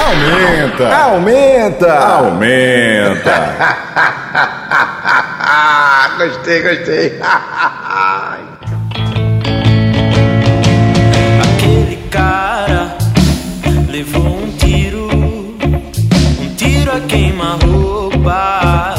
Aumenta! 0.00 0.96
Aumenta! 0.96 1.92
Aumenta! 1.92 3.36
gostei, 6.16 6.62
gostei. 6.62 7.18
Aquele 11.42 11.96
cara 12.10 12.96
levou 13.90 14.38
um 14.38 14.50
tiro, 14.58 15.08
um 15.12 16.54
tiro 16.56 16.96
a 16.96 17.00
queima-roupa. 17.00 18.94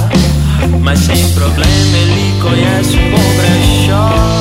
Mas 0.81 0.99
sem 0.99 1.29
problema 1.33 1.97
ele 1.97 2.39
conhece 2.41 2.97
um 2.97 3.11
bom 3.11 3.33
brechó. 3.37 4.40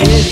Aquele 0.00 0.29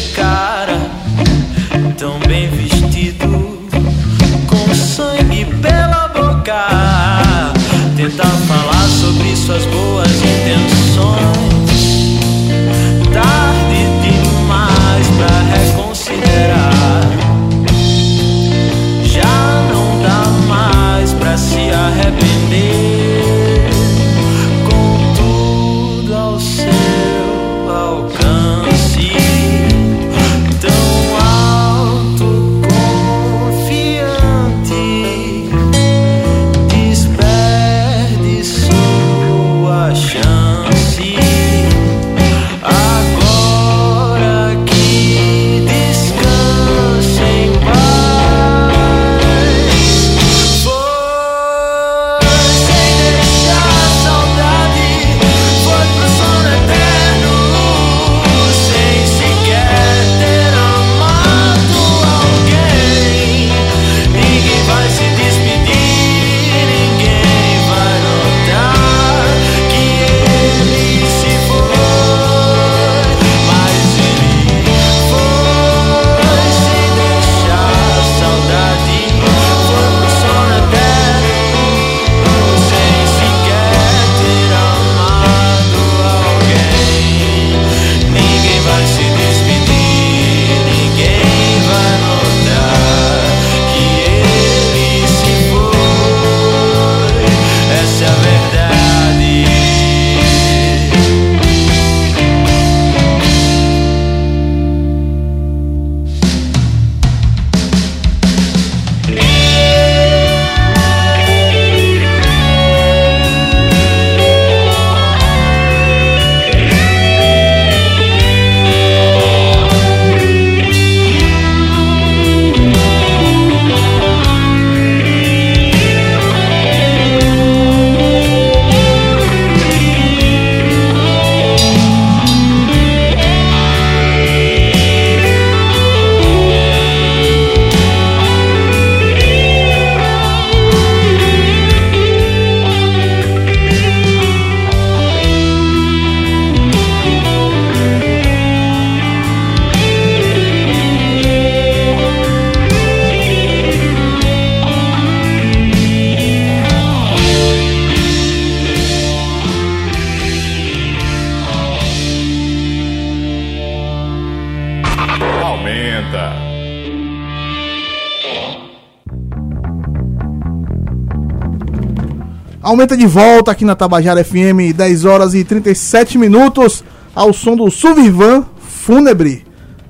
Aumenta 172.68 172.94
de 172.94 173.06
volta 173.06 173.50
aqui 173.50 173.64
na 173.64 173.74
Tabajara 173.74 174.22
FM, 174.22 174.76
10 174.76 175.06
horas 175.06 175.32
e 175.32 175.42
37 175.42 176.18
minutos, 176.18 176.84
ao 177.14 177.32
som 177.32 177.56
do 177.56 177.70
Suvirvan 177.70 178.44
Fúnebre. 178.58 179.46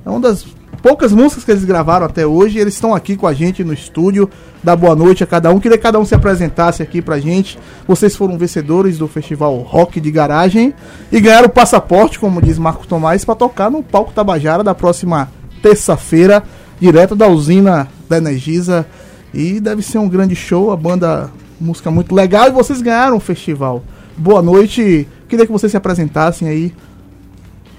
É 0.06 0.08
uma 0.08 0.20
das 0.20 0.46
poucas 0.80 1.10
músicas 1.10 1.42
que 1.42 1.50
eles 1.50 1.64
gravaram 1.64 2.06
até 2.06 2.24
hoje. 2.24 2.56
Eles 2.56 2.74
estão 2.74 2.94
aqui 2.94 3.16
com 3.16 3.26
a 3.26 3.34
gente 3.34 3.64
no 3.64 3.72
estúdio. 3.72 4.30
Dá 4.62 4.76
boa 4.76 4.94
noite 4.94 5.24
a 5.24 5.26
cada 5.26 5.50
um. 5.50 5.58
Queria 5.58 5.76
que 5.76 5.82
cada 5.82 5.98
um 5.98 6.04
se 6.04 6.14
apresentasse 6.14 6.80
aqui 6.80 7.02
pra 7.02 7.18
gente. 7.18 7.58
Vocês 7.84 8.14
foram 8.14 8.38
vencedores 8.38 8.96
do 8.96 9.08
Festival 9.08 9.56
Rock 9.56 10.00
de 10.00 10.12
Garagem 10.12 10.72
e 11.10 11.20
ganharam 11.20 11.48
o 11.48 11.50
passaporte, 11.50 12.16
como 12.16 12.40
diz 12.40 12.60
Marco 12.60 12.86
Tomás, 12.86 13.24
para 13.24 13.34
tocar 13.34 13.72
no 13.72 13.82
Palco 13.82 14.12
Tabajara 14.12 14.62
da 14.62 14.72
próxima 14.72 15.28
terça-feira, 15.60 16.44
direto 16.78 17.16
da 17.16 17.26
usina 17.26 17.88
da 18.08 18.18
Energisa. 18.18 18.86
E 19.34 19.58
deve 19.58 19.82
ser 19.82 19.98
um 19.98 20.08
grande 20.08 20.36
show. 20.36 20.70
A 20.70 20.76
banda 20.76 21.28
música 21.60 21.90
muito 21.90 22.14
legal 22.14 22.48
e 22.48 22.50
vocês 22.50 22.80
ganharam 22.80 23.16
o 23.16 23.20
festival. 23.20 23.82
Boa 24.16 24.42
noite. 24.42 25.06
Queria 25.28 25.46
que 25.46 25.52
vocês 25.52 25.70
se 25.70 25.76
apresentassem 25.76 26.48
aí. 26.48 26.74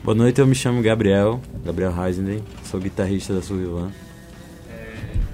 Boa 0.03 0.15
noite, 0.15 0.39
eu 0.39 0.47
me 0.47 0.55
chamo 0.55 0.81
Gabriel, 0.81 1.41
Gabriel 1.63 1.93
Heisenden, 1.93 2.43
sou 2.63 2.79
guitarrista 2.79 3.33
da 3.33 3.41
Sullivan. 3.41 3.91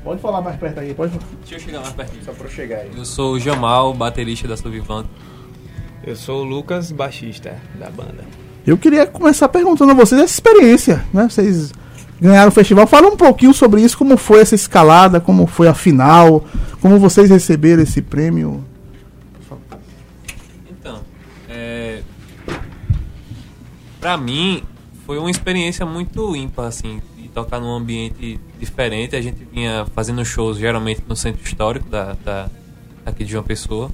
Pode 0.03 0.21
falar 0.21 0.39
mais 0.39 0.55
perto 0.57 0.79
aí, 0.79 0.93
pode 0.93 1.17
Deixa 1.39 1.55
eu 1.55 1.59
chegar 1.59 1.81
mais 1.81 1.93
pertinho. 1.93 2.23
Só 2.23 2.31
pra 2.31 2.45
eu 2.45 2.51
chegar 2.51 2.77
aí. 2.77 2.91
Eu 2.95 3.05
sou 3.05 3.33
o 3.33 3.39
Jamal, 3.39 3.91
baterista 3.93 4.47
da 4.47 4.55
Suvivan. 4.55 5.05
Eu 6.03 6.15
sou 6.15 6.41
o 6.41 6.43
Lucas, 6.43 6.91
baixista 6.91 7.55
da 7.79 7.89
banda. 7.89 8.23
Eu 8.67 8.77
queria 8.77 9.07
começar 9.07 9.49
perguntando 9.49 9.91
a 9.91 9.95
vocês 9.95 10.21
essa 10.21 10.33
experiência, 10.33 11.03
né? 11.11 11.27
Vocês 11.27 11.73
ganharam 12.19 12.49
o 12.49 12.51
festival. 12.51 12.87
Fala 12.87 13.07
um 13.07 13.17
pouquinho 13.17 13.53
sobre 13.53 13.81
isso, 13.81 13.97
como 13.97 14.17
foi 14.17 14.41
essa 14.41 14.55
escalada, 14.55 15.19
como 15.19 15.47
foi 15.47 15.67
a 15.67 15.73
final, 15.73 16.43
como 16.81 16.99
vocês 16.99 17.29
receberam 17.29 17.83
esse 17.83 18.01
prêmio. 18.01 18.63
Então, 20.69 20.99
é... 21.49 22.01
Pra 23.99 24.17
mim, 24.17 24.63
foi 25.05 25.17
uma 25.17 25.31
experiência 25.31 25.85
muito 25.85 26.35
ímpar, 26.35 26.67
assim, 26.67 27.01
de 27.17 27.27
tocar 27.29 27.59
num 27.59 27.73
ambiente 27.73 28.39
diferente. 28.59 29.15
A 29.15 29.21
gente 29.21 29.47
vinha 29.51 29.85
fazendo 29.93 30.23
shows, 30.23 30.57
geralmente, 30.57 31.01
no 31.07 31.15
centro 31.15 31.43
histórico 31.43 31.89
da, 31.89 32.15
da, 32.23 32.49
aqui 33.05 33.23
de 33.23 33.31
João 33.31 33.43
Pessoa, 33.43 33.89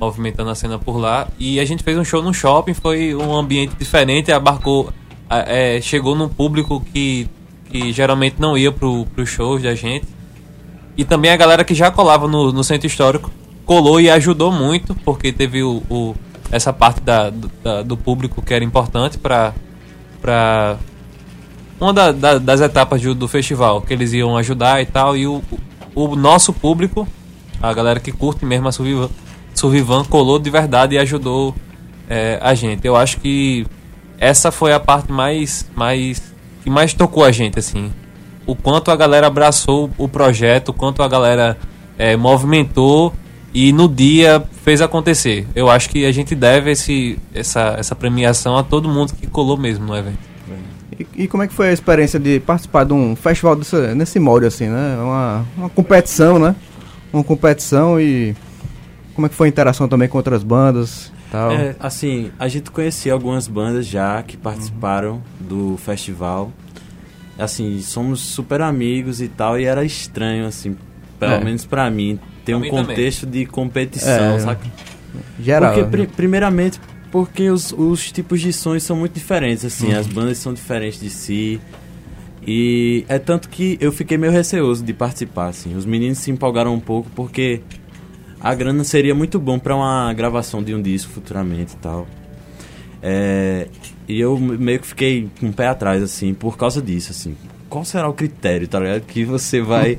movimentando 0.00 0.50
a 0.50 0.54
cena 0.54 0.78
por 0.78 0.96
lá. 0.96 1.28
E 1.38 1.60
a 1.60 1.64
gente 1.64 1.82
fez 1.82 1.96
um 1.98 2.04
show 2.04 2.22
no 2.22 2.32
shopping, 2.32 2.74
foi 2.74 3.14
um 3.14 3.34
ambiente 3.34 3.74
diferente, 3.76 4.32
abarcou... 4.32 4.92
é, 5.30 5.80
chegou 5.80 6.14
num 6.14 6.28
público 6.28 6.80
que, 6.92 7.28
que 7.70 7.92
geralmente 7.92 8.36
não 8.38 8.56
ia 8.56 8.70
pro, 8.72 9.06
pros 9.14 9.28
shows 9.28 9.62
da 9.62 9.74
gente. 9.74 10.06
E 10.96 11.04
também 11.04 11.30
a 11.30 11.36
galera 11.36 11.64
que 11.64 11.74
já 11.74 11.90
colava 11.90 12.28
no, 12.28 12.52
no 12.52 12.62
centro 12.62 12.86
histórico 12.86 13.30
colou 13.66 14.00
e 14.00 14.08
ajudou 14.10 14.52
muito, 14.52 14.94
porque 15.04 15.32
teve 15.32 15.62
o, 15.62 15.82
o- 15.90 16.14
essa 16.52 16.72
parte 16.72 17.00
da, 17.00 17.30
da- 17.62 17.82
do 17.82 17.96
público 17.96 18.40
que 18.42 18.52
era 18.54 18.64
importante 18.64 19.18
para 19.18 19.52
para 20.20 20.76
uma 21.80 21.92
da- 21.92 22.12
da- 22.12 22.38
das 22.38 22.60
etapas 22.60 23.00
do, 23.02 23.14
do 23.14 23.26
festival, 23.28 23.82
que 23.82 23.92
eles 23.92 24.12
iam 24.12 24.36
ajudar 24.36 24.80
e 24.80 24.86
tal, 24.86 25.16
e 25.16 25.26
o, 25.26 25.42
o 25.94 26.14
nosso 26.16 26.52
público, 26.52 27.06
a 27.60 27.72
galera 27.74 28.00
que 28.00 28.12
curte 28.12 28.44
mesmo 28.44 28.68
a 28.68 28.72
Survivan, 28.72 29.10
Survivan 29.54 30.04
colou 30.04 30.38
de 30.38 30.48
verdade 30.50 30.94
e 30.94 30.98
ajudou 30.98 31.54
é, 32.08 32.38
a 32.42 32.54
gente. 32.54 32.86
Eu 32.86 32.96
acho 32.96 33.18
que 33.20 33.66
essa 34.18 34.50
foi 34.52 34.72
a 34.72 34.80
parte 34.80 35.10
mais, 35.12 35.68
mais 35.76 36.33
que 36.64 36.70
mais 36.70 36.94
tocou 36.94 37.22
a 37.22 37.30
gente, 37.30 37.58
assim. 37.58 37.92
O 38.46 38.56
quanto 38.56 38.90
a 38.90 38.96
galera 38.96 39.26
abraçou 39.26 39.90
o 39.98 40.08
projeto, 40.08 40.70
o 40.70 40.72
quanto 40.72 41.02
a 41.02 41.08
galera 41.08 41.58
é, 41.98 42.16
movimentou 42.16 43.12
e 43.52 43.70
no 43.70 43.86
dia 43.86 44.42
fez 44.64 44.80
acontecer. 44.80 45.46
Eu 45.54 45.68
acho 45.68 45.90
que 45.90 46.06
a 46.06 46.10
gente 46.10 46.34
deve 46.34 46.70
esse, 46.70 47.18
essa, 47.34 47.76
essa 47.78 47.94
premiação 47.94 48.56
a 48.56 48.62
todo 48.62 48.88
mundo 48.88 49.12
que 49.12 49.26
colou 49.26 49.58
mesmo 49.58 49.84
no 49.86 49.94
evento. 49.94 50.18
E, 51.16 51.26
como 51.26 51.42
é 51.42 51.48
que 51.48 51.52
foi 51.52 51.68
a 51.68 51.72
experiência 51.72 52.18
de 52.18 52.40
participar 52.40 52.84
de 52.84 52.92
um 52.92 53.16
festival 53.16 53.58
nesse 53.96 54.18
molde, 54.18 54.46
assim, 54.46 54.68
né? 54.68 54.96
Uma, 54.96 55.44
uma 55.56 55.68
competição, 55.68 56.38
né? 56.38 56.54
Uma 57.12 57.24
competição 57.24 58.00
e 58.00 58.34
como 59.14 59.26
é 59.26 59.28
que 59.28 59.34
foi 59.34 59.48
a 59.48 59.50
interação 59.50 59.88
também 59.88 60.08
com 60.08 60.16
outras 60.16 60.42
bandas 60.42 61.12
tal? 61.30 61.52
É, 61.52 61.74
assim, 61.80 62.30
a 62.38 62.48
gente 62.48 62.70
conhecia 62.70 63.12
algumas 63.12 63.46
bandas 63.48 63.86
já 63.86 64.22
que 64.22 64.36
participaram 64.36 65.22
do 65.40 65.76
festival. 65.78 66.52
Assim, 67.38 67.80
somos 67.82 68.20
super 68.20 68.60
amigos 68.60 69.20
e 69.20 69.28
tal, 69.28 69.58
e 69.58 69.64
era 69.64 69.84
estranho, 69.84 70.46
assim, 70.46 70.76
pelo 71.18 71.32
É. 71.32 71.44
menos 71.44 71.64
pra 71.64 71.90
mim, 71.90 72.18
ter 72.44 72.52
Pra 72.52 72.56
um 72.56 72.60
mim 72.60 72.70
também. 72.70 72.86
contexto 72.86 73.26
de 73.26 73.44
competição, 73.46 74.34
É. 74.36 74.38
saca? 74.38 74.66
Geral. 75.40 75.72
Porque, 75.72 75.84
né? 75.84 75.90
pri- 75.90 76.06
primeiramente, 76.14 76.80
porque 77.10 77.50
os, 77.50 77.72
os 77.72 78.10
tipos 78.12 78.40
de 78.40 78.52
sons 78.52 78.82
são 78.84 78.96
muito 78.96 79.14
diferentes, 79.14 79.64
assim, 79.64 79.92
Uhum. 79.92 79.98
as 79.98 80.06
bandas 80.06 80.38
são 80.38 80.52
diferentes 80.54 81.00
de 81.00 81.10
si. 81.10 81.60
E 82.46 83.04
é 83.08 83.18
tanto 83.18 83.48
que 83.48 83.78
eu 83.80 83.90
fiquei 83.90 84.18
meio 84.18 84.32
receoso 84.32 84.84
de 84.84 84.92
participar, 84.92 85.48
assim. 85.48 85.74
Os 85.74 85.86
meninos 85.86 86.18
se 86.18 86.30
empolgaram 86.30 86.74
um 86.74 86.80
pouco 86.80 87.08
porque 87.16 87.62
a 88.44 88.54
grana 88.54 88.84
seria 88.84 89.14
muito 89.14 89.40
bom 89.40 89.58
pra 89.58 89.74
uma 89.74 90.12
gravação 90.12 90.62
de 90.62 90.74
um 90.74 90.82
disco 90.82 91.10
futuramente 91.12 91.72
e 91.72 91.76
tal. 91.78 92.06
É, 93.02 93.68
e 94.08 94.20
eu 94.20 94.38
meio 94.38 94.78
que 94.80 94.86
fiquei 94.86 95.28
com 95.40 95.48
o 95.48 95.52
pé 95.52 95.66
atrás, 95.68 96.02
assim, 96.02 96.32
por 96.34 96.56
causa 96.56 96.80
disso, 96.80 97.10
assim. 97.10 97.36
Qual 97.68 97.84
será 97.84 98.08
o 98.08 98.12
critério, 98.12 98.68
tá 98.68 98.78
ligado? 98.80 99.00
Que 99.02 99.24
você 99.24 99.60
vai 99.60 99.98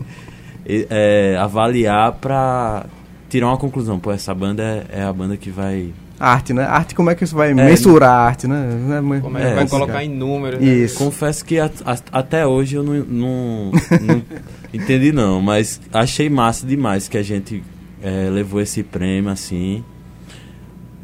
é, 0.65 0.87
é, 1.33 1.37
avaliar 1.37 2.13
pra 2.13 2.85
tirar 3.29 3.47
uma 3.47 3.57
conclusão. 3.57 3.99
Pô, 3.99 4.11
essa 4.11 4.33
banda 4.33 4.63
é, 4.89 4.99
é 4.99 5.03
a 5.03 5.11
banda 5.13 5.35
que 5.37 5.49
vai... 5.49 5.91
Arte, 6.17 6.53
né? 6.53 6.63
Arte, 6.63 6.95
como 6.95 7.09
é 7.09 7.15
que 7.15 7.27
você 7.27 7.35
vai 7.35 7.53
mensurar 7.53 8.09
a 8.09 8.21
arte, 8.27 8.47
né? 8.47 8.69
É 8.97 9.01
Como 9.21 9.37
é 9.37 9.41
que 9.41 9.47
É, 9.47 9.55
vai 9.55 9.67
colocar 9.67 9.93
cara. 9.93 10.05
em 10.05 10.09
números? 10.09 10.61
né? 10.61 10.65
Isso. 10.73 10.97
Confesso 10.97 11.43
que 11.43 11.59
a- 11.59 11.69
a- 11.85 11.97
até 12.19 12.47
hoje 12.47 12.75
eu 12.77 12.83
não, 12.83 12.93
não, 13.03 13.71
não 14.01 14.21
entendi 14.73 15.11
não, 15.11 15.41
mas 15.41 15.81
achei 15.91 16.29
massa 16.29 16.65
demais 16.65 17.09
que 17.09 17.17
a 17.17 17.21
gente 17.23 17.61
é, 18.05 18.29
levou 18.29 18.61
esse 18.61 18.83
prêmio, 18.83 19.31
assim. 19.31 19.83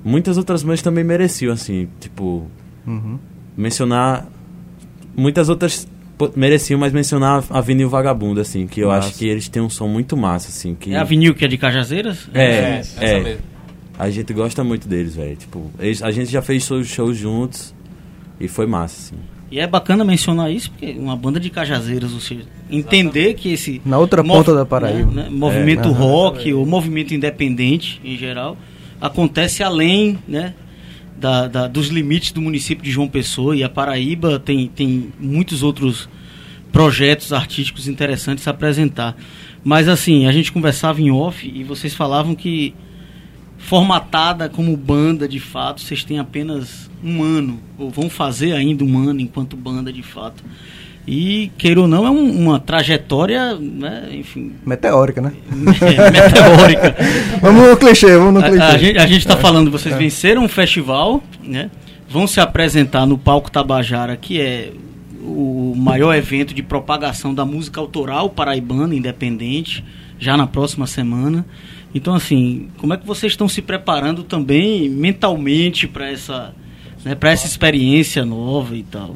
Muitas 0.04 0.38
outras 0.38 0.64
bandas 0.64 0.82
também 0.82 1.04
mereciam, 1.04 1.54
assim, 1.54 1.88
tipo, 2.00 2.48
Uhum. 2.86 3.18
mencionar... 3.58 4.28
Muitas 5.16 5.50
outras 5.50 5.88
mereciam, 6.36 6.80
mas 6.80 6.94
mencionar 6.94 7.44
a 7.50 7.60
Vinil 7.62 7.90
Vagabundo, 7.90 8.40
assim, 8.40 8.66
que 8.68 8.80
eu 8.80 8.88
Massa. 8.90 9.08
acho 9.10 9.18
que 9.18 9.28
eles 9.28 9.48
têm 9.50 9.62
um 9.62 9.70
som 9.70 9.88
muito 9.88 10.16
massa, 10.16 10.50
assim, 10.50 10.76
que... 10.76 10.94
É 10.94 10.98
a 10.98 11.04
Vinil 11.04 11.34
que 11.36 11.44
é 11.44 11.48
de 11.48 11.58
Cajazeiras? 11.58 12.30
É, 12.34 12.78
essa 12.80 13.04
é. 13.04 13.20
mesmo. 13.20 13.42
A 14.00 14.10
gente 14.10 14.32
gosta 14.34 14.64
muito 14.64 14.88
deles, 14.88 15.16
velho. 15.16 15.36
Tipo, 15.36 15.70
eles- 15.80 16.02
a 16.02 16.10
gente 16.12 16.32
já 16.32 16.42
fez 16.42 16.64
shows, 16.64 16.88
shows 16.88 17.18
juntos 17.18 17.74
e 18.40 18.48
foi 18.48 18.66
massa, 18.66 19.14
assim. 19.16 19.22
E 19.52 19.60
é 19.60 19.68
bacana 19.68 20.06
mencionar 20.06 20.50
isso, 20.50 20.72
porque 20.72 20.96
uma 20.98 21.16
banda 21.16 21.38
de 21.40 21.50
Cajazeiras, 21.50 22.14
ou 22.14 22.22
seja, 22.22 22.44
entender 22.72 23.34
que 23.34 23.50
esse... 23.52 23.82
Na 23.86 23.98
outra 23.98 24.24
ponta 24.24 24.54
da 24.56 24.66
Paraíba. 24.66 25.12
né, 25.12 25.24
né, 25.24 25.30
movimento 25.30 25.90
É, 25.90 25.92
rock, 25.92 26.54
ou 26.54 26.66
movimento 26.66 27.14
independente, 27.14 28.00
em 28.04 28.18
geral, 28.18 28.58
acontece 29.02 29.62
além, 29.62 30.18
né? 30.28 30.54
da- 31.20 31.48
da- 31.48 31.68
dos 31.68 31.90
limites 31.90 32.32
do 32.32 32.42
município 32.42 32.84
de 32.84 32.90
João 32.90 33.08
Pessoa 33.08 33.56
e 33.56 33.64
a 33.64 33.70
Paraíba 33.70 34.40
tem, 34.40 34.68
tem 34.68 35.14
muitos 35.20 35.62
outros 35.62 36.10
projetos 36.72 37.32
artísticos 37.32 37.88
interessantes 37.88 38.48
a 38.48 38.52
apresentar. 38.52 39.16
Mas 39.64 39.88
assim, 39.88 40.26
a 40.26 40.32
gente 40.32 40.52
conversava 40.52 41.00
em 41.00 41.12
off 41.12 41.48
e 41.48 41.64
vocês 41.64 41.94
falavam 41.94 42.34
que 42.34 42.74
formatada 43.64 44.50
como 44.50 44.76
banda 44.76 45.28
de 45.28 45.40
fato, 45.40 45.82
vocês 45.82 46.04
têm 46.04 46.20
apenas 46.20 46.90
um 47.04 47.24
ano, 47.24 47.60
ou 47.78 47.90
vão 47.90 48.10
fazer 48.10 48.54
ainda 48.54 48.84
um 48.84 48.98
ano 49.10 49.20
enquanto 49.22 49.56
banda 49.56 49.92
de 49.94 50.04
fato. 50.04 50.44
E, 51.08 51.52
queira 51.58 51.82
ou 51.82 51.88
não, 51.88 52.06
é 52.06 52.12
um- 52.12 52.44
uma 52.44 52.60
trajetória, 52.60 53.56
né, 53.56 54.10
enfim, 54.14 54.54
Meteórica, 54.66 55.20
né? 55.22 55.32
meteórica. 55.52 56.96
Vamos 57.42 57.70
no 57.70 57.78
clichê, 57.78 58.16
vamos 58.18 58.36
no 58.36 58.44
clichê. 58.48 58.62
a 58.64 58.78
gente, 58.78 58.98
a 59.00 59.08
gente 59.08 59.28
tá 59.28 59.36
falando, 59.36 59.72
vocês 59.72 59.96
venceram 59.96 60.44
um 60.44 60.48
festival, 60.48 61.24
né? 61.44 61.72
Vão 62.08 62.28
se 62.28 62.40
apresentar 62.40 63.06
no 63.08 63.18
Palco 63.18 63.50
Tabajara, 63.50 64.16
que 64.16 64.40
é 64.40 64.74
o 65.24 65.74
maior 65.76 66.14
evento 66.14 66.54
de 66.54 66.62
propagação 66.62 67.34
da 67.34 67.46
música 67.46 67.80
autoral 67.80 68.30
paraibana 68.30 68.94
independente, 68.94 69.84
já 70.20 70.36
na 70.38 70.46
próxima 70.46 70.86
semana. 70.86 71.46
Então, 71.94 72.14
assim, 72.14 72.70
como 72.78 72.94
é 72.94 72.98
que 72.98 73.06
vocês 73.06 73.34
estão 73.34 73.50
se 73.50 73.62
preparando 73.62 74.24
também 74.24 74.90
mentalmente 74.90 75.88
para 75.88 76.10
essa, 76.10 76.54
né, 77.04 77.16
para 77.16 77.32
essa 77.32 77.46
experiência 77.46 78.24
nova 78.24 78.76
e 78.76 78.84
tal? 78.84 79.16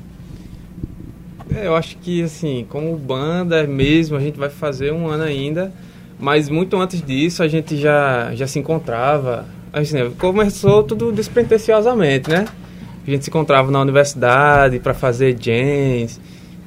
É, 1.53 1.67
Eu 1.67 1.75
acho 1.75 1.98
que, 1.98 2.22
assim, 2.22 2.65
como 2.70 2.98
banda 2.98 3.65
mesmo, 3.65 4.17
a 4.17 4.20
gente 4.20 4.38
vai 4.38 4.50
fazer 4.50 4.91
um 4.91 5.08
ano 5.08 5.24
ainda. 5.24 5.72
Mas 6.20 6.50
muito 6.50 6.77
antes 6.77 7.01
disso, 7.01 7.44
a 7.44 7.48
gente 7.48 7.77
já, 7.77 8.34
já 8.36 8.48
se 8.48 8.60
encontrava. 8.60 9.46
Assim, 9.72 10.10
começou 10.17 10.84
tudo 10.84 11.12
despretensiosamente, 11.12 12.29
né? 12.29 12.46
A 13.05 13.12
gente 13.12 13.24
se 13.25 13.29
encontrava 13.29 13.70
na 13.70 13.82
universidade 13.82 14.79
para 14.79 14.94
fazer 14.94 15.38
jams. 15.39 16.20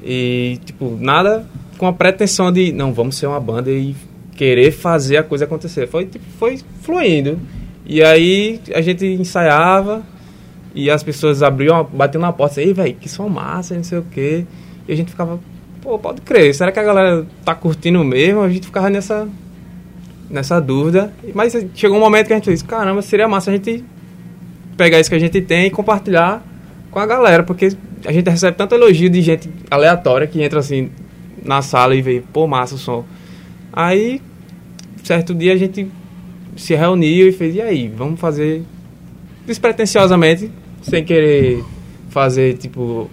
E, 0.02 0.58
tipo, 0.64 0.96
nada 1.00 1.46
com 1.76 1.86
a 1.86 1.92
pretensão 1.92 2.52
de, 2.52 2.72
não, 2.72 2.92
vamos 2.92 3.16
ser 3.16 3.26
uma 3.26 3.40
banda 3.40 3.70
e 3.70 3.94
querer 4.38 4.70
fazer 4.70 5.16
a 5.16 5.22
coisa 5.24 5.46
acontecer. 5.46 5.88
Foi, 5.88 6.06
tipo, 6.06 6.24
foi 6.38 6.60
fluindo. 6.80 7.40
E 7.84 8.00
aí 8.04 8.60
a 8.72 8.80
gente 8.80 9.04
ensaiava 9.04 10.02
e 10.72 10.88
as 10.88 11.02
pessoas 11.02 11.42
abriam, 11.42 11.82
batiam 11.92 12.20
na 12.20 12.32
porta, 12.32 12.62
ei, 12.62 12.72
velho, 12.72 12.94
que 12.94 13.08
som 13.08 13.28
massa, 13.28 13.74
não 13.74 13.82
sei 13.82 13.98
o 13.98 14.04
quê. 14.08 14.46
E 14.86 14.92
a 14.92 14.96
gente 14.96 15.10
ficava, 15.10 15.40
pô, 15.82 15.98
pode 15.98 16.20
crer, 16.20 16.54
será 16.54 16.70
que 16.70 16.78
a 16.78 16.84
galera 16.84 17.26
tá 17.44 17.52
curtindo 17.52 18.04
mesmo? 18.04 18.42
A 18.42 18.48
gente 18.48 18.66
ficava 18.66 18.88
nessa 18.88 19.26
nessa 20.30 20.60
dúvida. 20.60 21.12
Mas 21.34 21.56
chegou 21.74 21.96
um 21.96 22.00
momento 22.00 22.28
que 22.28 22.32
a 22.32 22.36
gente 22.36 22.50
disse, 22.50 22.64
caramba, 22.64 23.02
seria 23.02 23.26
massa 23.26 23.50
a 23.50 23.54
gente 23.54 23.84
pegar 24.76 25.00
isso 25.00 25.10
que 25.10 25.16
a 25.16 25.18
gente 25.18 25.40
tem 25.40 25.66
e 25.66 25.70
compartilhar 25.70 26.44
com 26.92 27.00
a 27.00 27.06
galera, 27.06 27.42
porque 27.42 27.72
a 28.06 28.12
gente 28.12 28.30
recebe 28.30 28.56
tanto 28.56 28.74
elogio 28.74 29.10
de 29.10 29.20
gente 29.20 29.50
aleatória 29.68 30.26
que 30.26 30.40
entra 30.40 30.60
assim 30.60 30.90
na 31.44 31.60
sala 31.60 31.94
e 31.96 32.02
vê, 32.02 32.22
pô, 32.32 32.46
massa 32.46 32.76
o 32.76 32.78
som. 32.78 33.04
Aí, 33.72 34.20
certo 35.02 35.34
dia 35.34 35.52
a 35.52 35.56
gente 35.56 35.90
se 36.56 36.74
reuniu 36.74 37.28
e 37.28 37.32
fez, 37.32 37.54
e 37.54 37.60
aí, 37.60 37.88
vamos 37.88 38.18
fazer 38.18 38.62
despretensiosamente, 39.46 40.50
sem 40.82 41.04
querer 41.04 41.64
fazer, 42.10 42.56
tipo, 42.58 43.08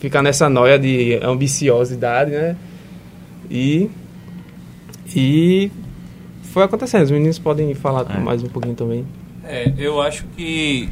ficar 0.00 0.22
nessa 0.22 0.48
noia 0.48 0.78
de 0.78 1.18
ambiciosidade, 1.22 2.30
né? 2.32 2.56
E. 3.50 3.88
E. 5.14 5.70
Foi 6.44 6.64
acontecendo. 6.64 7.04
Os 7.04 7.10
meninos 7.10 7.38
podem 7.38 7.72
falar 7.74 8.06
É. 8.10 8.18
mais 8.18 8.42
um 8.42 8.48
pouquinho 8.48 8.74
também. 8.74 9.06
É, 9.44 9.72
eu 9.78 10.00
acho 10.00 10.24
que 10.36 10.88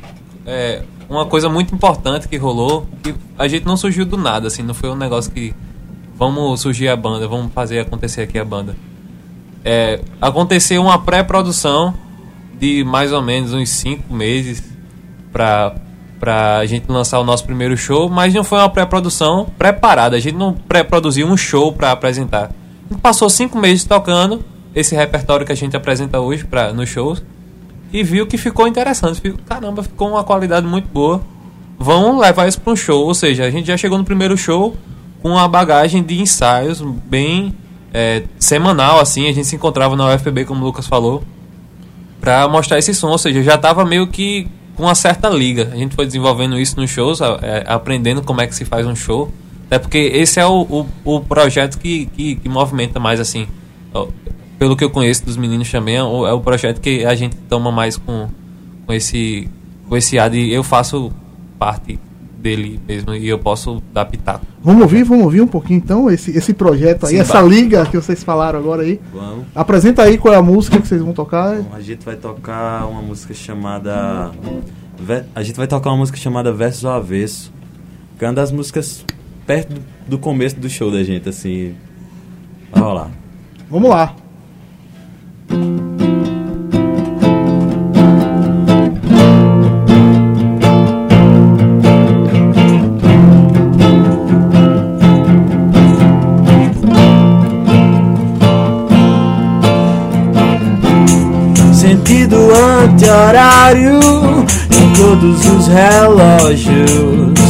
é, 0.46 0.82
uma 1.08 1.26
coisa 1.26 1.48
muito 1.48 1.74
importante 1.74 2.28
que 2.28 2.36
rolou, 2.36 2.86
que 3.02 3.14
a 3.38 3.46
gente 3.48 3.66
não 3.66 3.76
surgiu 3.76 4.04
do 4.04 4.16
nada, 4.16 4.48
assim, 4.48 4.62
não 4.62 4.74
foi 4.74 4.90
um 4.90 4.96
negócio 4.96 5.30
que 5.32 5.54
vamos 6.16 6.60
surgir 6.60 6.88
a 6.88 6.96
banda, 6.96 7.26
vamos 7.28 7.52
fazer 7.52 7.80
acontecer 7.80 8.22
aqui 8.22 8.38
a 8.38 8.44
banda. 8.44 8.74
É, 9.64 10.00
aconteceu 10.21 10.83
uma 10.83 10.99
pré-produção 10.99 11.95
de 12.59 12.85
mais 12.85 13.12
ou 13.12 13.23
menos 13.23 13.52
uns 13.52 13.69
cinco 13.69 14.12
meses 14.12 14.62
pra, 15.33 15.75
pra 16.19 16.64
gente 16.67 16.90
lançar 16.90 17.19
o 17.19 17.25
nosso 17.25 17.45
primeiro 17.45 17.76
show, 17.76 18.09
mas 18.09 18.33
não 18.35 18.45
foi 18.45 18.59
uma 18.59 18.69
pré-produção 18.69 19.47
preparada, 19.59 20.17
a 20.17 20.21
gente 20.21 20.37
não 20.37 20.52
pré-produziu 20.52 21.26
um 21.26 21.37
show 21.37 21.73
pra 21.73 21.93
apresentar. 21.93 22.50
Passou 23.02 23.31
cinco 23.31 23.59
meses 23.59 23.85
tocando 23.85 24.45
esse 24.75 24.95
repertório 24.95 25.47
que 25.47 25.52
a 25.52 25.57
gente 25.57 25.76
apresenta 25.76 26.21
hoje 26.21 26.45
pra, 26.45 26.73
nos 26.73 26.88
shows 26.88 27.23
e 27.93 28.02
viu 28.02 28.26
que 28.26 28.37
ficou 28.37 28.67
interessante. 28.67 29.21
Ficou, 29.21 29.40
caramba, 29.45 29.83
ficou 29.83 30.11
uma 30.11 30.25
qualidade 30.25 30.67
muito 30.67 30.88
boa. 30.88 31.21
Vamos 31.79 32.21
levar 32.21 32.47
isso 32.47 32.61
para 32.61 32.73
um 32.73 32.76
show. 32.76 33.07
Ou 33.07 33.14
seja, 33.14 33.45
a 33.45 33.50
gente 33.50 33.67
já 33.67 33.76
chegou 33.76 33.99
no 33.99 34.05
primeiro 34.05 34.37
show 34.37 34.76
com 35.23 35.31
uma 35.31 35.49
bagagem 35.49 36.02
de 36.02 36.21
ensaios 36.21 36.81
bem 36.81 37.55
é, 37.92 38.23
semanal, 38.38 39.00
assim. 39.00 39.28
A 39.28 39.32
gente 39.32 39.47
se 39.47 39.56
encontrava 39.56 39.97
na 39.97 40.14
UFPB, 40.14 40.44
como 40.44 40.62
o 40.62 40.64
Lucas 40.64 40.87
falou, 40.87 41.23
para 42.20 42.49
mostrar 42.49 42.78
esse 42.78 42.94
som. 42.94 43.09
Ou 43.09 43.18
seja, 43.18 43.42
já 43.42 43.54
estava 43.54 43.85
meio 43.85 44.06
que 44.06 44.49
com 44.76 44.85
uma 44.85 44.94
certa 44.94 45.28
liga. 45.28 45.70
A 45.73 45.76
gente 45.76 45.94
foi 45.94 46.06
desenvolvendo 46.06 46.59
isso 46.59 46.78
nos 46.78 46.90
shows, 46.90 47.20
é, 47.20 47.64
aprendendo 47.66 48.23
como 48.23 48.40
é 48.40 48.47
que 48.47 48.54
se 48.54 48.64
faz 48.64 48.87
um 48.87 48.94
show. 48.94 49.32
Até 49.66 49.78
porque 49.78 49.99
esse 49.99 50.40
é 50.40 50.47
o, 50.47 50.62
o, 50.62 51.16
o 51.16 51.20
projeto 51.20 51.78
que, 51.78 52.06
que, 52.06 52.37
que 52.37 52.49
movimenta 52.49 52.99
mais, 52.99 53.20
assim. 53.20 53.47
Pelo 54.59 54.76
que 54.76 54.85
eu 54.85 54.90
conheço 54.90 55.25
dos 55.25 55.37
meninos 55.37 55.70
também, 55.70 55.97
é 55.97 56.02
o, 56.02 56.26
é 56.26 56.32
o 56.32 56.40
projeto 56.40 56.80
que 56.80 57.04
a 57.04 57.14
gente 57.14 57.37
toma 57.49 57.70
mais 57.70 57.97
com, 57.97 58.28
com 58.87 58.92
esse 58.92 59.49
com 59.88 59.97
esse 59.97 60.18
ar 60.20 60.30
de 60.30 60.52
eu 60.52 60.62
faço 60.62 61.12
parte 61.59 61.99
dele 62.40 62.80
mesmo 62.88 63.14
e 63.14 63.28
eu 63.28 63.38
posso 63.38 63.82
dar 63.92 64.06
pitaco. 64.06 64.44
Vamos 64.62 64.82
ouvir, 64.82 65.04
vamos 65.04 65.25
ouvir 65.25 65.40
um 65.40 65.47
pouquinho 65.47 65.78
então 65.78 66.11
esse, 66.11 66.37
esse 66.37 66.52
projeto 66.54 67.06
aí, 67.06 67.14
Sim, 67.14 67.20
essa 67.20 67.40
vai. 67.40 67.50
liga 67.50 67.87
que 67.87 67.97
vocês 67.97 68.25
falaram 68.25 68.59
agora 68.59 68.82
aí. 68.82 69.00
Vamos. 69.12 69.47
Apresenta 69.54 70.02
aí 70.02 70.18
qual 70.18 70.32
é 70.35 70.37
a 70.37 70.42
música 70.42 70.80
que 70.80 70.88
vocês 70.88 71.02
vão 71.02 71.12
tocar. 71.12 71.56
Bom, 71.56 71.75
a 71.75 71.80
gente 71.80 72.04
vai 72.04 72.16
tocar 72.16 72.87
uma 72.87 73.02
música 73.02 73.35
chamada. 73.35 74.30
A 75.35 75.42
gente 75.42 75.56
vai 75.56 75.66
tocar 75.66 75.90
uma 75.90 75.99
música 75.99 76.18
chamada 76.18 76.52
Versos 76.52 76.85
ao 76.85 76.94
Avesso. 76.94 77.52
Que 78.18 78.25
é 78.25 78.28
uma 78.28 78.35
das 78.35 78.52
músicas 78.52 79.04
perto 79.47 79.75
do, 79.75 79.82
do 80.06 80.18
começo 80.18 80.56
do 80.56 80.68
show 80.68 80.90
da 80.90 81.02
gente, 81.02 81.28
assim. 81.28 81.75
Vai 82.70 82.82
rolar. 82.82 83.11
Vamos 83.70 83.90
lá. 83.90 84.14
Em 103.52 104.92
todos 104.95 105.45
os 105.47 105.66
relógios. 105.66 107.40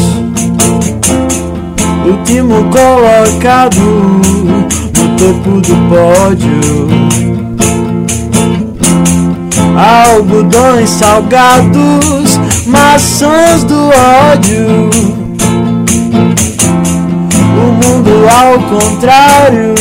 Último 2.06 2.64
colocado 2.70 3.80
no 3.80 5.16
topo 5.18 5.60
do 5.60 5.76
pódio. 5.88 6.60
Algodões 9.76 10.88
salgados, 10.90 12.38
maçãs 12.66 13.64
do 13.64 13.90
ódio. 14.30 14.90
O 17.56 17.72
mundo 17.72 18.26
ao 18.28 18.58
contrário 18.70 19.74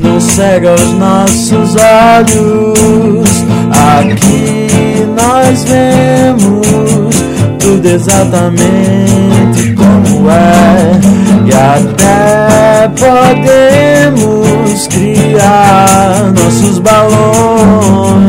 não 0.00 0.20
cega 0.20 0.74
os 0.74 0.92
nossos 0.92 1.76
olhos. 1.76 3.44
Aqui 3.70 4.63
nós 5.14 5.64
vemos 5.64 6.66
tudo 7.58 7.88
exatamente 7.88 9.72
como 9.74 10.30
é. 10.30 11.00
E 11.46 11.52
até 11.52 12.88
podemos 12.98 14.86
criar 14.88 16.32
nossos 16.34 16.78
balões, 16.78 18.22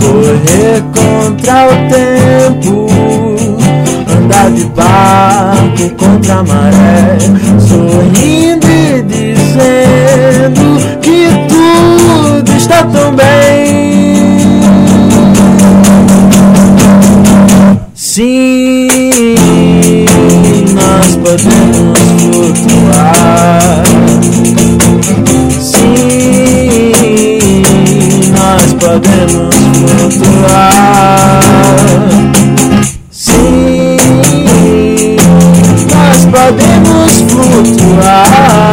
correr 0.00 0.82
contra 0.92 1.66
o 1.66 1.70
tempo 1.88 2.88
andar 4.28 4.50
de 4.50 4.64
barco 4.66 5.90
contra 5.96 6.34
a 6.34 6.42
maré, 6.42 7.18
sorrindo 7.58 8.66
e 8.66 9.02
dizendo 9.02 10.78
que 11.00 11.28
tudo 11.48 12.52
está 12.56 12.84
tão 12.84 13.14
bem. 13.14 13.87
Sim, 18.18 18.88
nós 20.74 21.14
podemos 21.22 22.00
flutuar. 22.18 23.84
Sim, 25.60 26.90
nós 28.32 28.72
podemos 28.72 29.54
flutuar. 30.18 31.40
Sim, 33.12 33.96
nós 35.94 36.24
podemos 36.26 37.12
flutuar. 37.30 38.67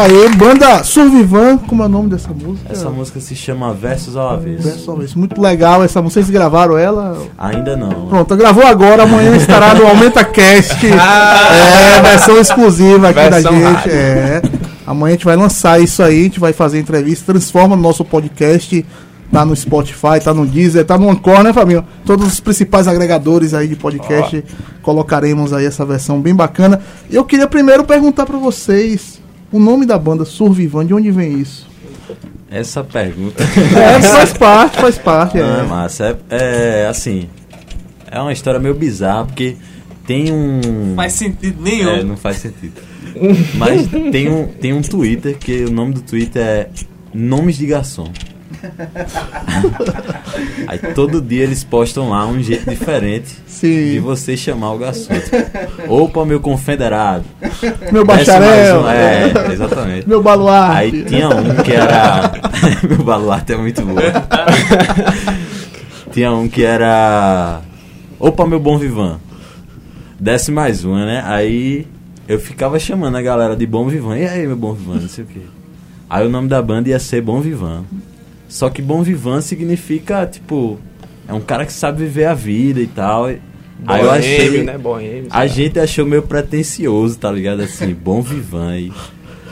Aê, 0.00 0.30
banda 0.30 0.82
Survivan, 0.82 1.58
como 1.58 1.82
é 1.82 1.86
o 1.86 1.88
nome 1.90 2.08
dessa 2.08 2.30
música? 2.30 2.72
Essa 2.72 2.88
música 2.88 3.20
se 3.20 3.36
chama 3.36 3.74
Versos 3.74 4.16
ao 4.16 4.30
Avesso. 4.30 4.62
Verso 4.62 4.90
ao 4.90 4.96
Avesso. 4.96 5.18
Muito 5.18 5.38
legal 5.38 5.84
essa 5.84 6.00
música. 6.00 6.22
Vocês 6.22 6.30
gravaram 6.30 6.78
ela? 6.78 7.18
Ainda 7.36 7.76
não. 7.76 8.06
Pronto, 8.08 8.34
gravou 8.34 8.64
agora, 8.64 9.02
amanhã 9.02 9.36
estará 9.36 9.74
no 9.74 9.86
Aumenta 9.86 10.24
Cast. 10.24 10.74
é, 10.88 12.00
versão 12.00 12.38
exclusiva 12.38 13.10
aqui 13.10 13.20
Versão 13.20 13.52
da 13.52 13.58
gente. 13.58 13.62
rádio. 13.62 13.92
É. 13.92 14.42
Amanhã 14.86 15.10
a 15.10 15.16
gente 15.16 15.24
vai 15.26 15.36
lançar 15.36 15.78
isso 15.78 16.02
aí, 16.02 16.20
a 16.20 16.24
gente 16.24 16.40
vai 16.40 16.54
fazer 16.54 16.80
entrevista, 16.80 17.32
transforma 17.32 17.76
no 17.76 17.82
nosso 17.82 18.02
podcast. 18.02 18.86
Tá 19.30 19.44
no 19.44 19.54
Spotify, 19.54 20.18
tá 20.24 20.32
no 20.32 20.44
Deezer, 20.44 20.84
tá 20.84 20.98
no 20.98 21.08
Anchor, 21.08 21.44
né, 21.44 21.52
Fabinho? 21.52 21.84
Todos 22.04 22.26
os 22.26 22.40
principais 22.40 22.88
agregadores 22.88 23.52
aí 23.52 23.68
de 23.68 23.76
podcast. 23.76 24.42
Colocaremos 24.82 25.52
aí 25.52 25.66
essa 25.66 25.84
versão 25.84 26.20
bem 26.20 26.34
bacana. 26.34 26.80
Eu 27.08 27.22
queria 27.24 27.46
primeiro 27.46 27.84
perguntar 27.84 28.26
pra 28.26 28.38
vocês 28.38 29.19
o 29.52 29.58
nome 29.58 29.86
da 29.86 29.98
banda 29.98 30.24
Survivan, 30.24 30.86
de 30.86 30.94
onde 30.94 31.10
vem 31.10 31.40
isso? 31.40 31.68
Essa 32.50 32.82
pergunta. 32.82 33.42
É, 33.42 34.00
faz 34.02 34.32
parte, 34.32 34.76
faz 34.80 34.98
parte. 34.98 35.38
Não, 35.38 35.56
é 35.56 35.60
É. 35.60 35.62
massa. 35.64 36.18
É, 36.28 36.82
é 36.82 36.86
assim. 36.88 37.28
É 38.10 38.20
uma 38.20 38.32
história 38.32 38.58
meio 38.58 38.74
bizarra, 38.74 39.26
porque 39.26 39.56
tem 40.06 40.32
um. 40.32 40.60
Não 40.88 40.96
faz 40.96 41.12
sentido 41.12 41.62
nenhum. 41.62 41.90
É, 41.90 42.02
não 42.02 42.16
faz 42.16 42.38
sentido. 42.38 42.80
Mas 43.56 43.86
tem 44.10 44.28
um, 44.28 44.46
tem 44.48 44.72
um 44.72 44.82
Twitter 44.82 45.36
que 45.38 45.64
o 45.64 45.70
nome 45.70 45.94
do 45.94 46.00
Twitter 46.00 46.42
é 46.42 46.68
Nomes 47.14 47.56
de 47.56 47.66
Garçom. 47.66 48.10
Aí 50.66 50.78
todo 50.94 51.20
dia 51.20 51.42
eles 51.42 51.64
postam 51.64 52.10
lá 52.10 52.26
um 52.26 52.42
jeito 52.42 52.68
diferente 52.68 53.36
Sim. 53.46 53.92
de 53.92 53.98
você 53.98 54.36
chamar 54.36 54.72
o 54.72 54.78
garçom. 54.78 55.14
Tipo, 55.14 55.36
Opa, 55.92 56.24
meu 56.24 56.40
confederado. 56.40 57.24
Meu 57.92 58.04
bacharel. 58.04 58.82
um. 58.82 58.88
É, 58.88 59.52
exatamente. 59.52 60.08
Meu 60.08 60.22
baluarte. 60.22 60.76
Aí 60.76 61.04
tinha 61.04 61.28
um 61.28 61.56
que 61.62 61.72
era. 61.72 62.32
Meu 62.88 63.02
baluarte 63.02 63.52
é 63.52 63.56
muito 63.56 63.82
bom. 63.82 63.94
tinha 66.12 66.32
um 66.32 66.48
que 66.48 66.62
era. 66.64 67.60
Opa, 68.18 68.46
meu 68.46 68.60
bom 68.60 68.76
vivan. 68.76 69.18
Desce 70.18 70.50
mais 70.52 70.84
uma, 70.84 71.06
né? 71.06 71.22
Aí 71.24 71.86
eu 72.28 72.38
ficava 72.38 72.78
chamando 72.78 73.16
a 73.16 73.22
galera 73.22 73.56
de 73.56 73.66
bom 73.66 73.88
vivan. 73.88 74.18
E 74.18 74.26
aí, 74.26 74.46
meu 74.46 74.56
bom 74.56 74.74
vivan, 74.74 75.00
não 75.00 75.08
sei 75.08 75.24
o 75.24 75.26
quê. 75.26 75.40
Aí 76.10 76.26
o 76.26 76.28
nome 76.28 76.48
da 76.48 76.60
banda 76.60 76.88
ia 76.88 76.98
ser 76.98 77.22
Bom 77.22 77.40
Vivan. 77.40 77.84
Só 78.50 78.68
que 78.68 78.82
Bom 78.82 79.00
Vivan 79.00 79.40
significa, 79.40 80.26
tipo, 80.26 80.78
é 81.26 81.32
um 81.32 81.40
cara 81.40 81.64
que 81.64 81.72
sabe 81.72 82.02
viver 82.02 82.24
a 82.24 82.34
vida 82.34 82.80
e 82.80 82.86
tal. 82.88 83.26
Aí 83.86 84.02
eu 84.02 84.10
achei. 84.10 84.64
Né? 84.64 84.76
Boêmio. 84.76 85.28
A 85.30 85.46
gente 85.46 85.78
achou 85.78 86.04
meio 86.04 86.22
pretencioso, 86.22 87.16
tá 87.16 87.30
ligado? 87.30 87.62
Assim, 87.62 87.94
bom 87.94 88.20
vivan 88.20 88.70
aí. 88.72 88.92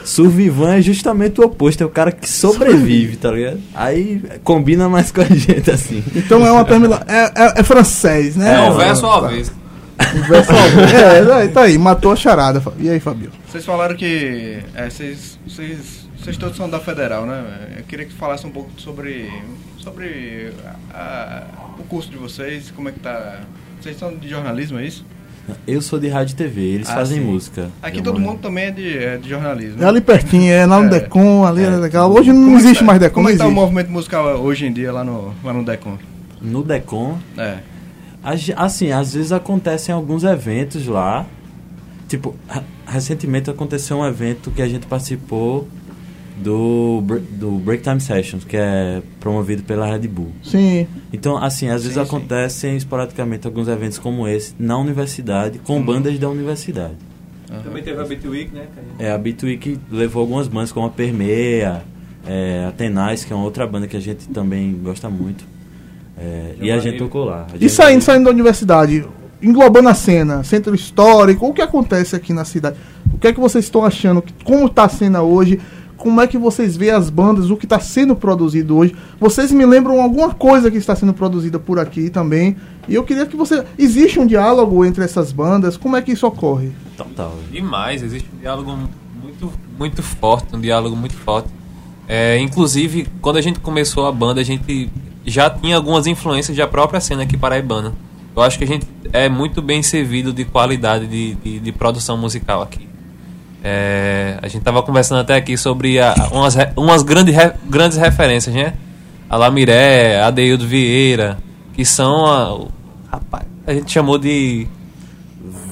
Survivan 0.03 0.75
é 0.75 0.81
justamente 0.81 1.39
o 1.39 1.45
oposto, 1.45 1.81
é 1.81 1.85
o 1.85 1.89
cara 1.89 2.11
que 2.11 2.27
sobrevive, 2.29 3.15
tá 3.15 3.31
ligado? 3.31 3.59
Aí 3.73 4.21
combina 4.43 4.89
mais 4.89 5.11
com 5.11 5.21
a 5.21 5.25
gente, 5.25 5.71
assim. 5.71 6.03
Então 6.15 6.45
é 6.45 6.51
uma 6.51 6.65
termina... 6.65 7.01
é, 7.07 7.43
é, 7.43 7.53
é 7.57 7.63
francês, 7.63 8.35
né? 8.35 8.55
É, 8.55 8.69
o 8.69 8.73
É, 8.81 8.85
verso 8.85 9.05
ao 9.05 9.25
avesso. 9.25 9.53
O 9.99 10.27
verso. 10.27 10.51
É, 10.95 11.23
daí, 11.23 11.47
tá 11.49 11.61
aí, 11.61 11.77
matou 11.77 12.11
a 12.11 12.15
charada. 12.15 12.61
E 12.79 12.89
aí, 12.89 12.99
Fabio? 12.99 13.29
Vocês 13.49 13.63
falaram 13.63 13.95
que 13.95 14.59
é, 14.73 14.89
vocês, 14.89 15.39
vocês, 15.47 16.08
vocês 16.21 16.37
todos 16.37 16.55
são 16.57 16.69
da 16.69 16.79
Federal, 16.79 17.25
né? 17.25 17.75
Eu 17.77 17.83
queria 17.83 18.05
que 18.05 18.13
falasse 18.13 18.45
um 18.45 18.51
pouco 18.51 18.69
sobre, 18.77 19.29
sobre 19.77 20.51
a- 20.93 21.43
a- 21.53 21.79
o 21.79 21.83
curso 21.83 22.09
de 22.09 22.17
vocês, 22.17 22.71
como 22.71 22.89
é 22.89 22.91
que 22.91 22.99
tá. 22.99 23.41
Vocês 23.81 23.97
são 23.97 24.13
de 24.15 24.27
jornalismo, 24.27 24.77
é 24.79 24.85
isso? 24.85 25.05
Eu 25.65 25.81
sou 25.81 25.97
de 25.99 26.07
rádio 26.09 26.33
e 26.33 26.35
TV, 26.35 26.61
eles 26.61 26.89
Ah, 26.89 26.93
fazem 26.95 27.19
sim. 27.19 27.25
música. 27.25 27.69
Aqui 27.81 28.01
todo 28.03 28.19
mundo 28.19 28.39
também 28.39 28.65
é 28.65 28.71
de, 28.71 28.97
é 28.97 29.17
de 29.17 29.27
jornalismo. 29.29 29.81
É 29.81 29.85
ali 29.87 29.99
pertinho, 29.99 30.51
é 30.51 30.63
lá 30.65 30.79
no 30.79 30.93
É. 30.93 30.99
Decon, 30.99 31.43
ali 31.45 31.63
é, 31.63 31.67
É. 31.67 31.69
legal. 31.77 32.11
Hoje 32.11 32.31
não 32.31 32.53
é 32.53 32.55
existe 32.57 32.79
tá- 32.79 32.85
mais 32.85 32.99
Decon, 32.99 33.15
Como 33.15 33.29
é 33.29 33.31
que 33.31 33.37
tá 33.39 33.47
o 33.47 33.51
movimento 33.51 33.89
musical 33.89 34.25
hoje 34.41 34.65
em 34.67 34.73
dia 34.73 34.91
lá 34.91 35.03
no, 35.03 35.33
lá 35.43 35.51
no 35.53 35.63
Decon? 35.65 35.97
No 36.41 36.61
Decon, 36.63 37.17
É. 37.37 37.57
assim, 38.55 38.91
às 38.91 39.13
vezes 39.13 39.31
acontecem 39.31 39.93
alguns 39.95 40.23
eventos 40.23 40.85
lá. 40.85 41.25
Tipo, 42.07 42.35
re- 42.47 42.61
recentemente 42.87 43.49
aconteceu 43.49 43.97
um 43.97 44.05
evento 44.05 44.51
que 44.51 44.61
a 44.61 44.67
gente 44.67 44.85
participou 44.87 45.67
do, 46.43 47.01
do 47.31 47.51
Break 47.59 47.83
Time 47.83 47.99
Sessions, 47.99 48.43
que 48.43 48.55
é 48.57 49.01
promovido 49.19 49.63
pela 49.63 49.85
Red 49.85 50.07
Bull. 50.07 50.31
Sim. 50.43 50.87
Então, 51.11 51.37
assim, 51.37 51.67
às 51.69 51.83
vezes 51.83 51.97
Sim, 51.97 52.03
sim. 52.03 52.07
acontecem 52.15 52.77
esporadicamente 52.77 53.45
alguns 53.45 53.67
eventos 53.67 53.97
como 53.97 54.27
esse 54.27 54.53
na 54.59 54.77
universidade, 54.77 55.59
com 55.59 55.81
bandas 55.81 56.17
da 56.17 56.29
universidade. 56.29 56.93
Também 57.63 57.81
teve 57.81 57.99
a 57.99 58.05
Beat 58.05 58.23
Week, 58.25 58.53
né? 58.53 58.67
É, 58.99 59.11
a 59.11 59.17
Bitwig 59.17 59.79
levou 59.91 60.21
algumas 60.21 60.47
bandas 60.47 60.71
como 60.71 60.85
a 60.85 60.89
Permeia, 60.89 61.81
é, 62.27 62.65
a 62.67 62.71
Tenais, 62.71 63.23
que 63.25 63.33
é 63.33 63.35
uma 63.35 63.43
outra 63.45 63.65
banda 63.65 63.87
que 63.87 63.97
a 63.97 63.99
gente 63.99 64.27
também 64.29 64.71
gosta 64.83 65.09
muito. 65.09 65.43
É, 66.17 66.55
e 66.61 66.69
a 66.71 66.77
gente 66.79 66.97
tocou 66.99 67.25
lá. 67.25 67.47
A 67.51 67.55
E 67.55 67.61
gente- 67.61 67.71
saindo, 67.71 68.01
saindo 68.03 68.25
da 68.25 68.29
universidade, 68.29 69.03
englobando 69.41 69.89
a 69.89 69.95
cena, 69.95 70.43
centro 70.43 70.75
histórico, 70.75 71.47
o 71.47 71.53
que 71.53 71.61
acontece 71.61 72.15
aqui 72.15 72.33
na 72.33 72.45
cidade? 72.45 72.77
O 73.11 73.17
que 73.17 73.27
é 73.29 73.33
que 73.33 73.39
vocês 73.39 73.65
estão 73.65 73.83
achando? 73.83 74.23
Como 74.43 74.67
está 74.67 74.83
a 74.83 74.89
cena 74.89 75.21
hoje? 75.23 75.59
Como 75.99 76.21
é 76.21 76.27
que 76.27 76.37
vocês 76.37 76.77
veem 76.77 76.91
as 76.91 77.09
bandas, 77.09 77.51
o 77.51 77.57
que 77.57 77.65
está 77.65 77.77
sendo 77.77 78.15
produzido 78.15 78.77
hoje? 78.77 78.95
Vocês 79.19 79.51
me 79.51 79.65
lembram 79.65 80.01
alguma 80.01 80.33
coisa 80.33 80.71
que 80.71 80.77
está 80.77 80.95
sendo 80.95 81.13
produzida 81.13 81.59
por 81.59 81.77
aqui 81.77 82.09
também? 82.09 82.55
E 82.87 82.95
eu 82.95 83.03
queria 83.03 83.25
que 83.25 83.35
você. 83.35 83.65
Existe 83.77 84.17
um 84.17 84.25
diálogo 84.25 84.85
entre 84.85 85.03
essas 85.03 85.33
bandas? 85.33 85.75
Como 85.75 85.97
é 85.97 86.01
que 86.01 86.13
isso 86.13 86.25
ocorre? 86.25 86.71
Total. 86.95 87.35
Demais, 87.51 88.01
existe 88.01 88.29
um 88.33 88.39
diálogo 88.39 88.79
muito, 89.21 89.51
muito 89.77 90.01
forte, 90.01 90.55
um 90.55 90.61
diálogo 90.61 90.95
muito 90.95 91.15
forte. 91.15 91.49
É, 92.07 92.39
inclusive, 92.39 93.05
quando 93.21 93.35
a 93.35 93.41
gente 93.41 93.59
começou 93.59 94.07
a 94.07 94.11
banda, 94.11 94.39
a 94.39 94.43
gente 94.43 94.89
já 95.25 95.49
tinha 95.49 95.75
algumas 95.75 96.07
influências 96.07 96.55
da 96.55 96.65
própria 96.65 97.01
cena 97.01 97.23
aqui 97.23 97.35
paraibana. 97.35 97.93
Eu 98.33 98.41
acho 98.41 98.57
que 98.57 98.63
a 98.63 98.67
gente 98.67 98.87
é 99.11 99.27
muito 99.27 99.61
bem 99.61 99.83
servido 99.83 100.31
de 100.31 100.45
qualidade 100.45 101.07
de, 101.07 101.35
de, 101.35 101.59
de 101.59 101.71
produção 101.73 102.17
musical 102.17 102.61
aqui. 102.61 102.88
É, 103.63 104.37
a 104.41 104.47
gente 104.47 104.61
tava 104.63 104.81
conversando 104.81 105.19
até 105.21 105.35
aqui 105.35 105.57
sobre 105.57 105.99
a- 105.99 106.13
umas, 106.31 106.55
umas 106.77 107.03
grandes, 107.03 107.35
grandes 107.69 107.97
referências, 107.97 108.55
né? 108.55 108.73
A 109.29 109.35
Lamiré, 109.37 110.21
a 110.21 110.31
Deildo 110.31 110.65
Vieira, 110.65 111.37
que 111.73 111.83
são 111.85 112.25
a, 112.25 112.67
rapaz, 113.11 113.43
a 113.67 113.73
gente 113.73 113.91
chamou 113.91 114.17
de 114.17 114.67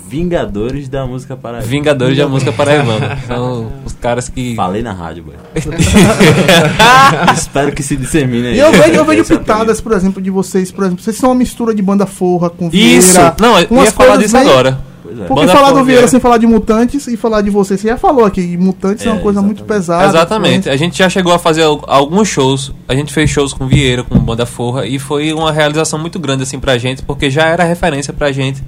Vingadores 0.10 0.88
da 0.88 1.06
música 1.06 1.36
paraibana. 1.36 1.70
Vingadores 1.70 2.18
da 2.18 2.28
música 2.30 2.54
paraibana. 2.54 3.18
São 3.28 3.70
os 3.86 3.92
caras 3.92 4.30
que. 4.30 4.56
Falei 4.56 4.82
na 4.82 4.94
rádio, 4.94 5.26
boy. 5.26 5.36
Espero 7.36 7.72
que 7.74 7.84
se 7.84 7.96
dissemine 7.98 8.48
aí. 8.48 8.56
E 8.56 8.60
eu 8.60 8.72
vejo, 8.72 8.94
eu 8.94 9.04
vejo 9.06 9.22
é 9.34 9.38
pitadas, 9.38 9.82
por 9.82 9.92
exemplo, 9.92 10.22
de 10.22 10.30
vocês, 10.30 10.72
por 10.72 10.86
exemplo, 10.86 11.04
vocês 11.04 11.18
são 11.18 11.30
uma 11.30 11.36
mistura 11.36 11.74
de 11.76 11.82
banda 11.82 12.06
forra 12.06 12.50
com 12.50 12.70
Isso! 12.72 13.12
Vieira. 13.14 13.36
Não, 13.40 13.60
eu 13.60 13.68
umas 13.70 13.86
ia 13.88 13.92
falar 13.92 14.16
disso 14.18 14.34
bem- 14.34 14.50
agora. 14.50 14.80
Pois 15.08 15.20
é. 15.20 15.24
Porque 15.26 15.42
Banda 15.42 15.54
falar 15.54 15.72
do 15.72 15.84
Vieira 15.86 16.08
sem 16.08 16.20
falar 16.20 16.38
de 16.38 16.46
Mutantes 16.48 17.08
e 17.08 17.16
falar 17.16 17.42
de 17.42 17.50
vocês, 17.50 17.80
você 17.80 17.88
já 17.88 17.98
falou 17.98 18.26
aqui, 18.26 18.58
Mutantes 18.58 19.06
é, 19.06 19.10
uma 19.10 19.20
É, 19.20 19.22
coisa 19.22 19.42
muito 19.42 19.60
exatamente. 19.60 19.80
pesada. 19.80 20.06
Exatamente. 20.06 20.70
A 20.70 20.76
gente 20.76 20.98
já 20.98 21.10
chegou 21.10 21.34
a 21.34 21.40
fazer 21.40 21.64
al- 21.64 21.84
alguns 21.88 22.28
shows. 22.28 22.72
A 22.88 22.94
gente 22.96 23.14
fez 23.14 23.30
shows 23.30 23.54
com 23.54 23.66
Vieira, 23.68 24.04
com 24.04 24.20
Banda 24.20 24.46
Forra, 24.46 24.86
e 24.86 25.00
foi 25.00 25.32
uma 25.34 25.52
realização 25.52 25.98
muito 25.98 26.20
grande 26.20 26.44
assim 26.44 26.60
pra 26.60 26.78
gente, 26.78 27.02
porque 27.04 27.30
já 27.30 27.46
era 27.46 27.64
referência 27.64 28.12
pra 28.12 28.32
gente 28.32 28.62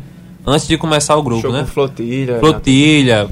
antes 0.47 0.67
de 0.67 0.77
começar 0.77 1.15
o 1.17 1.21
grupo, 1.23 1.41
Show 1.41 1.51
né? 1.51 1.61
com 1.61 1.67
flotilha. 1.67 2.39
Flotilha, 2.39 3.27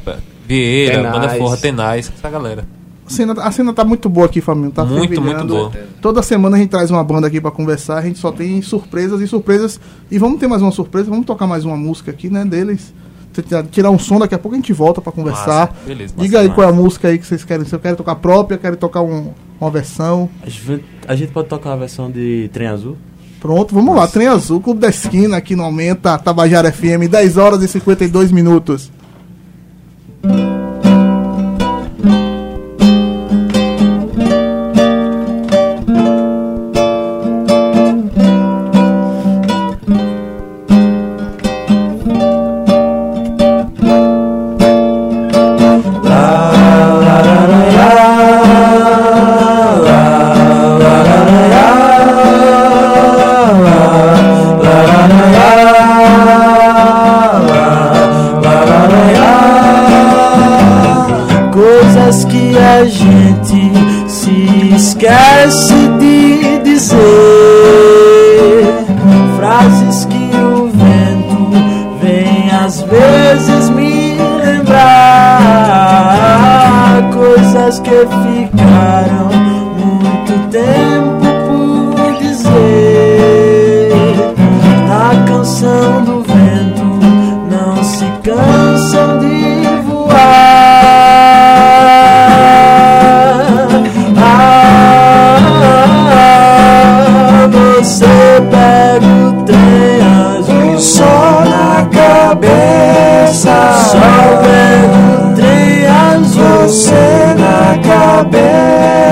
Vieira, 0.46 0.96
Tenais. 0.98 1.14
Banda 1.16 1.30
Forra, 1.36 1.58
Tenais, 1.58 2.12
essa 2.18 2.30
galera. 2.30 2.66
A 3.08 3.10
cena, 3.10 3.34
a 3.42 3.52
cena 3.52 3.74
tá 3.74 3.86
muito 3.86 4.10
boa 4.10 4.26
aqui, 4.26 4.42
família. 4.42 4.72
Tá 4.72 4.84
Muito, 4.84 5.08
fervilhando. 5.16 5.54
muito 5.56 5.72
boa. 5.72 5.72
Toda 6.02 6.22
semana 6.22 6.58
a 6.58 6.60
gente 6.60 6.70
traz 6.70 6.92
uma 6.92 7.04
banda 7.04 7.26
aqui 7.28 7.40
pra 7.40 7.50
conversar. 7.52 7.98
A 7.98 8.02
gente 8.02 8.20
só 8.20 8.32
tem 8.32 8.62
surpresas 8.62 9.22
e 9.22 9.28
surpresas. 9.28 9.80
E 10.12 10.20
vamos 10.20 10.40
ter 10.40 10.48
mais 10.48 10.62
uma 10.62 10.72
surpresa. 10.72 11.10
Vamos 11.10 11.26
tocar 11.26 11.48
mais 11.48 11.64
uma 11.64 11.78
música 11.78 12.12
aqui, 12.12 12.30
né? 12.30 12.44
Deles. 12.44 12.94
Tirar- 13.72 13.92
um 13.92 14.00
som, 14.00 14.18
daqui 14.18 14.34
a 14.34 14.38
pouco 14.40 14.56
a 14.56 14.58
gente 14.60 14.74
volta 14.74 15.00
pra 15.00 15.12
conversar. 15.12 15.68
Massa, 15.70 15.74
beleza, 15.86 16.14
Diga 16.18 16.40
aí 16.40 16.48
massa. 16.48 16.56
qual 16.56 16.68
é 16.68 16.70
a 16.72 16.74
música 16.74 17.08
aí 17.08 17.18
que 17.20 17.26
vocês 17.26 17.44
querem. 17.44 17.66
Se 17.66 17.74
eu 17.76 17.80
quero 17.80 17.96
tocar 17.96 18.16
própria, 18.16 18.58
quero 18.58 18.76
tocar 18.76 19.02
um- 19.02 19.32
uma 19.62 19.70
versão. 19.70 20.28
A 20.42 20.50
gente, 20.50 20.84
a 21.08 21.16
gente 21.16 21.32
pode 21.32 21.48
tocar 21.48 21.74
a 21.74 21.76
versão 21.76 22.10
de 22.10 22.50
Trem 22.52 22.68
Azul? 22.68 22.98
Pronto, 23.40 23.76
vamos 23.76 23.96
lá. 23.96 24.08
Trem 24.08 24.28
Azul, 24.28 24.60
Clube 24.60 24.80
da 24.80 24.90
Esquina 24.90 25.38
aqui 25.38 25.56
no 25.56 25.64
Aumenta, 25.64 26.18
Tabajara 26.18 26.72
FM, 26.72 27.08
10 27.08 27.38
horas 27.38 27.62
e 27.62 27.68
52 27.68 28.32
minutos. 28.32 28.92
Ficaram 78.52 79.30
muito 79.78 80.50
tempo 80.50 81.27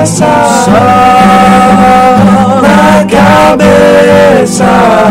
cabeça, 0.06 0.28
na 2.62 3.06
cabeça. 3.10 5.05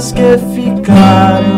Que 0.00 0.38
ficaram 0.54 1.49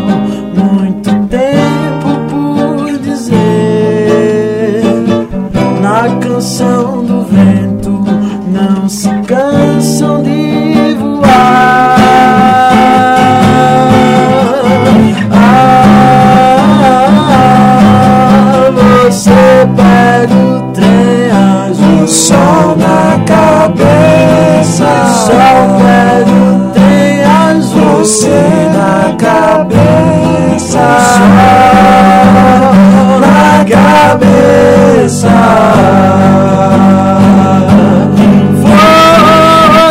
cabeça. 35.03 35.27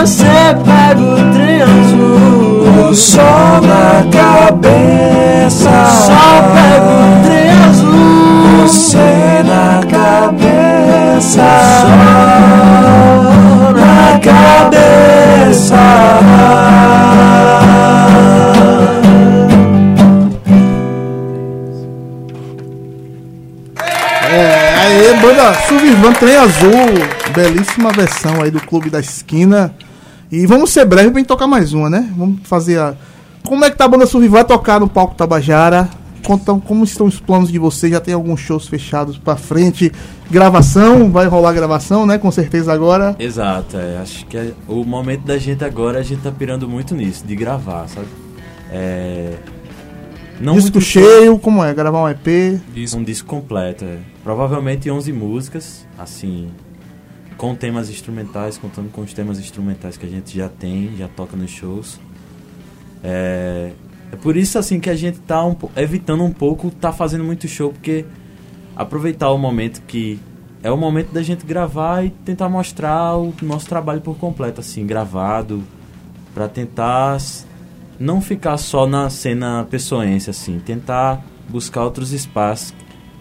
Você 0.00 0.24
pega 0.64 1.00
o 1.00 1.30
azul, 1.62 2.90
o 2.90 2.94
sol 2.94 3.41
Trem 26.22 26.36
Azul, 26.36 26.70
belíssima 27.34 27.90
versão 27.90 28.40
aí 28.42 28.48
do 28.48 28.60
Clube 28.60 28.88
da 28.88 29.00
Esquina. 29.00 29.74
E 30.30 30.46
vamos 30.46 30.70
ser 30.70 30.84
breve 30.84 31.10
pra 31.10 31.18
gente 31.18 31.26
tocar 31.26 31.48
mais 31.48 31.72
uma, 31.72 31.90
né? 31.90 32.08
Vamos 32.16 32.38
fazer 32.44 32.78
a. 32.78 32.94
Como 33.44 33.64
é 33.64 33.70
que 33.72 33.76
tá 33.76 33.86
a 33.86 33.88
banda 33.88 34.06
Survivan 34.06 34.34
vai 34.34 34.44
tocar 34.44 34.78
no 34.78 34.86
palco 34.88 35.16
Tabajara? 35.16 35.90
Contam 36.24 36.60
como 36.60 36.84
estão 36.84 37.06
os 37.08 37.18
planos 37.18 37.50
de 37.50 37.58
vocês? 37.58 37.90
Já 37.90 37.98
tem 37.98 38.14
alguns 38.14 38.38
shows 38.38 38.68
fechados 38.68 39.18
pra 39.18 39.34
frente? 39.34 39.90
Gravação, 40.30 41.10
vai 41.10 41.26
rolar 41.26 41.54
gravação, 41.54 42.06
né? 42.06 42.18
Com 42.18 42.30
certeza 42.30 42.72
agora. 42.72 43.16
Exato, 43.18 43.76
é, 43.76 43.98
acho 44.00 44.24
que 44.26 44.36
é- 44.36 44.52
o 44.68 44.84
momento 44.84 45.22
da 45.24 45.38
gente 45.38 45.64
agora, 45.64 45.98
a 45.98 46.02
gente 46.04 46.22
tá 46.22 46.30
pirando 46.30 46.68
muito 46.68 46.94
nisso, 46.94 47.26
de 47.26 47.34
gravar, 47.34 47.88
sabe? 47.88 48.06
É, 48.70 49.32
não 50.40 50.54
Disco 50.54 50.80
cheio, 50.80 51.36
como 51.40 51.64
é? 51.64 51.74
Gravar 51.74 52.04
um 52.04 52.08
EP. 52.08 52.60
Um 52.94 53.02
disco 53.02 53.26
completo, 53.26 53.84
é. 53.84 54.11
Provavelmente 54.22 54.90
11 54.90 55.12
músicas, 55.12 55.86
assim, 55.98 56.48
com 57.36 57.54
temas 57.54 57.90
instrumentais, 57.90 58.56
contando 58.56 58.90
com 58.90 59.00
os 59.00 59.12
temas 59.12 59.38
instrumentais 59.38 59.96
que 59.96 60.06
a 60.06 60.08
gente 60.08 60.36
já 60.36 60.48
tem, 60.48 60.96
já 60.96 61.08
toca 61.08 61.36
nos 61.36 61.50
shows. 61.50 62.00
É, 63.02 63.72
é 64.12 64.16
por 64.16 64.36
isso, 64.36 64.58
assim, 64.58 64.78
que 64.78 64.88
a 64.88 64.94
gente 64.94 65.18
tá 65.20 65.44
um 65.44 65.56
evitando 65.76 66.22
um 66.22 66.32
pouco 66.32 66.70
tá 66.70 66.92
fazendo 66.92 67.24
muito 67.24 67.48
show, 67.48 67.72
porque 67.72 68.04
aproveitar 68.76 69.30
o 69.30 69.38
momento 69.38 69.82
que 69.82 70.20
é 70.62 70.70
o 70.70 70.76
momento 70.76 71.12
da 71.12 71.22
gente 71.22 71.44
gravar 71.44 72.04
e 72.04 72.10
tentar 72.10 72.48
mostrar 72.48 73.16
o 73.16 73.34
nosso 73.42 73.66
trabalho 73.66 74.00
por 74.00 74.16
completo, 74.16 74.60
assim, 74.60 74.86
gravado, 74.86 75.64
pra 76.32 76.48
tentar 76.48 77.18
não 77.98 78.20
ficar 78.20 78.56
só 78.56 78.86
na 78.86 79.10
cena 79.10 79.66
pessoense, 79.68 80.30
assim, 80.30 80.60
tentar 80.60 81.24
buscar 81.48 81.82
outros 81.82 82.12
espaços. 82.12 82.72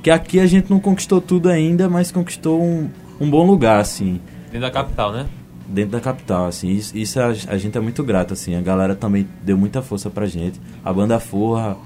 Que 0.01 0.09
aqui 0.09 0.39
a 0.39 0.45
gente 0.47 0.69
não 0.69 0.79
conquistou 0.79 1.21
tudo 1.21 1.49
ainda, 1.49 1.87
mas 1.89 2.11
conquistou 2.11 2.61
um, 2.61 2.89
um 3.19 3.29
bom 3.29 3.45
lugar, 3.45 3.79
assim, 3.79 4.19
Dentro 4.45 4.61
da 4.61 4.71
capital, 4.71 5.11
né? 5.11 5.27
dentro 5.67 5.91
da 5.91 6.01
capital, 6.01 6.47
assim. 6.47 6.69
Isso, 6.69 6.97
isso 6.97 7.19
a, 7.19 7.27
a 7.27 7.57
gente 7.57 7.77
é 7.77 7.81
muito 7.81 8.03
grato, 8.03 8.33
assim. 8.33 8.55
A 8.55 8.61
galera 8.61 8.93
também 8.95 9.25
deu 9.43 9.57
muita 9.57 9.81
força 9.81 10.09
pra 10.09 10.25
gente. 10.25 10.59
A 10.83 10.91
banda 10.91 11.17
Forra 11.19 11.77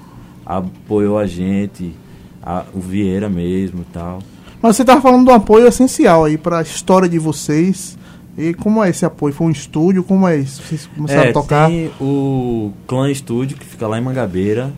apoiou 0.46 1.18
a 1.20 1.28
gente, 1.28 1.94
a- 2.42 2.64
o 2.74 2.80
Vieira 2.80 3.30
mesmo 3.30 3.82
e 3.82 3.94
tal. 3.94 4.20
Mas 4.62 4.76
você 4.76 4.84
tava 4.86 5.02
falando 5.02 5.26
do 5.26 5.32
apoio 5.32 5.68
essencial 5.68 6.24
aí 6.26 6.38
pra 6.38 6.62
história 6.64 7.08
de 7.08 7.20
vocês. 7.20 7.96
E 8.38 8.54
como 8.56 8.84
é 8.84 8.90
esse 8.90 9.06
apoio? 9.06 9.34
Foi 9.34 9.48
um 9.48 9.52
estúdio? 9.52 10.04
Como 10.04 10.28
é 10.28 10.38
isso? 10.38 10.64
Vocês 10.64 10.88
começaram 10.96 11.24
É, 11.24 11.30
a 11.30 11.34
tocar? 11.34 11.68
tem 11.70 11.92
o 12.02 12.72
Clã 12.88 13.10
Estúdio, 13.12 13.56
que 13.58 13.66
fica 13.66 13.88
lá 13.88 13.98
em 14.00 14.02
Mangabeira, 14.02 14.74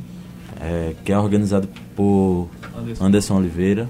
é, 0.59 0.93
que 1.05 1.11
é 1.13 1.17
organizado 1.17 1.67
por 1.95 2.49
Anderson. 2.77 3.05
Anderson 3.05 3.37
Oliveira. 3.37 3.89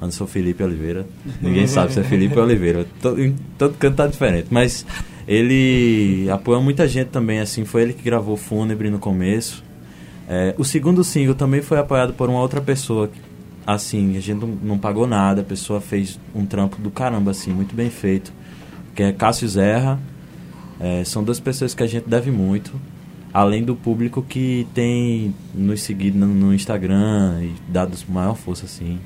Anderson 0.00 0.26
Felipe 0.26 0.62
Oliveira. 0.62 1.06
Ninguém 1.40 1.66
sabe 1.66 1.92
se 1.92 2.00
é 2.00 2.04
Felipe 2.04 2.38
Oliveira. 2.38 2.86
Todo, 3.00 3.34
todo 3.56 3.74
canto 3.74 3.96
tá 3.96 4.06
diferente. 4.06 4.46
Mas 4.50 4.86
ele 5.26 6.28
apoia 6.30 6.60
muita 6.60 6.86
gente 6.86 7.08
também, 7.08 7.40
assim. 7.40 7.64
Foi 7.64 7.82
ele 7.82 7.92
que 7.92 8.02
gravou 8.02 8.36
Fúnebre 8.36 8.90
no 8.90 8.98
começo. 8.98 9.64
É, 10.28 10.54
o 10.58 10.64
segundo 10.64 11.02
single 11.02 11.34
também 11.34 11.62
foi 11.62 11.78
apoiado 11.78 12.12
por 12.12 12.28
uma 12.28 12.40
outra 12.40 12.60
pessoa. 12.60 13.10
Assim, 13.66 14.16
a 14.16 14.20
gente 14.20 14.40
não, 14.40 14.48
não 14.48 14.78
pagou 14.78 15.06
nada. 15.06 15.40
A 15.40 15.44
pessoa 15.44 15.80
fez 15.80 16.18
um 16.34 16.46
trampo 16.46 16.80
do 16.80 16.90
caramba, 16.90 17.32
assim, 17.32 17.52
muito 17.52 17.74
bem 17.74 17.90
feito. 17.90 18.32
Que 18.94 19.02
é 19.02 19.12
Cássio 19.12 19.48
Zerra. 19.48 19.98
É, 20.78 21.02
são 21.04 21.24
duas 21.24 21.40
pessoas 21.40 21.74
que 21.74 21.82
a 21.82 21.86
gente 21.86 22.08
deve 22.08 22.30
muito. 22.30 22.72
Além 23.32 23.62
do 23.62 23.76
público 23.76 24.22
que 24.22 24.66
tem 24.74 25.34
nos 25.54 25.82
seguido 25.82 26.18
no, 26.18 26.26
no 26.26 26.54
Instagram 26.54 27.40
e 27.42 27.54
dado 27.70 27.96
maior 28.08 28.34
força, 28.34 28.64
assim. 28.64 28.98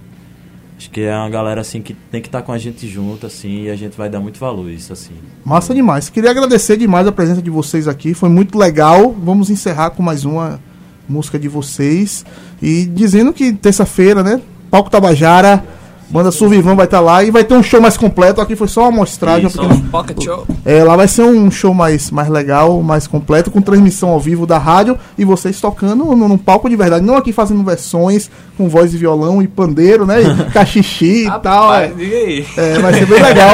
Acho 0.78 0.90
que 0.90 1.02
é 1.02 1.14
uma 1.16 1.30
galera, 1.30 1.60
assim, 1.60 1.80
que 1.80 1.94
tem 1.94 2.20
que 2.20 2.28
estar 2.28 2.42
com 2.42 2.50
a 2.50 2.58
gente 2.58 2.88
junto, 2.88 3.26
assim, 3.26 3.64
e 3.64 3.70
a 3.70 3.76
gente 3.76 3.96
vai 3.96 4.08
dar 4.08 4.18
muito 4.18 4.40
valor 4.40 4.68
isso, 4.70 4.92
assim. 4.92 5.14
Massa 5.44 5.74
demais. 5.74 6.08
Queria 6.08 6.30
agradecer 6.30 6.76
demais 6.76 7.06
a 7.06 7.12
presença 7.12 7.40
de 7.40 7.50
vocês 7.50 7.86
aqui. 7.86 8.14
Foi 8.14 8.28
muito 8.28 8.58
legal. 8.58 9.12
Vamos 9.12 9.48
encerrar 9.48 9.90
com 9.90 10.02
mais 10.02 10.24
uma 10.24 10.60
música 11.08 11.38
de 11.38 11.46
vocês. 11.46 12.24
E 12.60 12.84
dizendo 12.86 13.32
que 13.32 13.52
terça-feira, 13.52 14.22
né? 14.22 14.40
Palco 14.70 14.90
Tabajara, 14.90 15.64
Banda 16.12 16.30
Survivan 16.30 16.74
vai 16.76 16.84
estar 16.84 17.00
lá 17.00 17.24
e 17.24 17.30
vai 17.30 17.42
ter 17.42 17.54
um 17.54 17.62
show 17.62 17.80
mais 17.80 17.96
completo. 17.96 18.40
Aqui 18.40 18.54
foi 18.54 18.68
só 18.68 18.82
uma 18.82 18.88
amostragem. 18.88 19.46
Isso, 19.46 19.58
pequena- 19.58 19.82
Pocket 19.90 20.22
Show. 20.22 20.46
É, 20.64 20.84
lá 20.84 20.94
vai 20.94 21.08
ser 21.08 21.22
um 21.22 21.50
show 21.50 21.72
mais, 21.72 22.10
mais 22.10 22.28
legal, 22.28 22.82
mais 22.82 23.06
completo, 23.06 23.50
com 23.50 23.62
transmissão 23.62 24.10
ao 24.10 24.20
vivo 24.20 24.46
da 24.46 24.58
rádio 24.58 24.98
e 25.16 25.24
vocês 25.24 25.58
tocando 25.60 26.04
no- 26.04 26.28
num 26.28 26.36
palco 26.38 26.68
de 26.68 26.76
verdade. 26.76 27.04
Não 27.04 27.16
aqui 27.16 27.32
fazendo 27.32 27.64
versões 27.64 28.30
com 28.58 28.68
voz 28.68 28.92
e 28.92 28.98
violão 28.98 29.40
e 29.42 29.48
pandeiro, 29.48 30.04
né? 30.04 30.20
E 30.22 30.44
cachixi 30.52 31.26
e 31.26 31.30
tal. 31.40 31.72
É, 31.74 31.86
Rapaz, 31.86 31.96
diga 31.96 32.16
aí. 32.16 32.46
é, 32.58 32.78
vai 32.78 32.92
ser 32.94 33.06
bem 33.06 33.22
legal. 33.22 33.50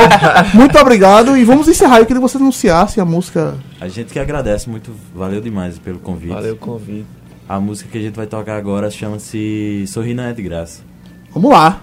Muito 0.55 0.79
obrigado 0.79 1.37
e 1.37 1.45
vamos 1.45 1.69
encerrar. 1.69 1.99
Eu 2.01 2.07
queria 2.07 2.21
que 2.21 2.29
você 2.29 2.39
anunciasse 2.39 3.01
a 3.01 3.05
música. 3.05 3.55
A 3.81 3.87
gente 3.87 4.13
que 4.13 4.19
agradece 4.19 4.69
muito, 4.69 4.91
valeu 5.15 5.41
demais 5.41 5.79
pelo 5.79 5.99
convite. 6.01 6.33
Valeu 6.35 6.55
o 6.55 6.57
convite. 6.57 7.07
A 7.49 7.59
música 7.61 7.89
que 7.91 7.99
a 7.99 8.01
gente 8.03 8.17
vai 8.17 8.27
tocar 8.27 8.57
agora 8.57 8.91
chama-se 8.91 9.85
Sorrir 9.87 10.13
Não 10.15 10.25
É 10.25 10.33
de 10.33 10.43
Graça. 10.43 10.81
Vamos 11.33 11.51
lá. 11.53 11.81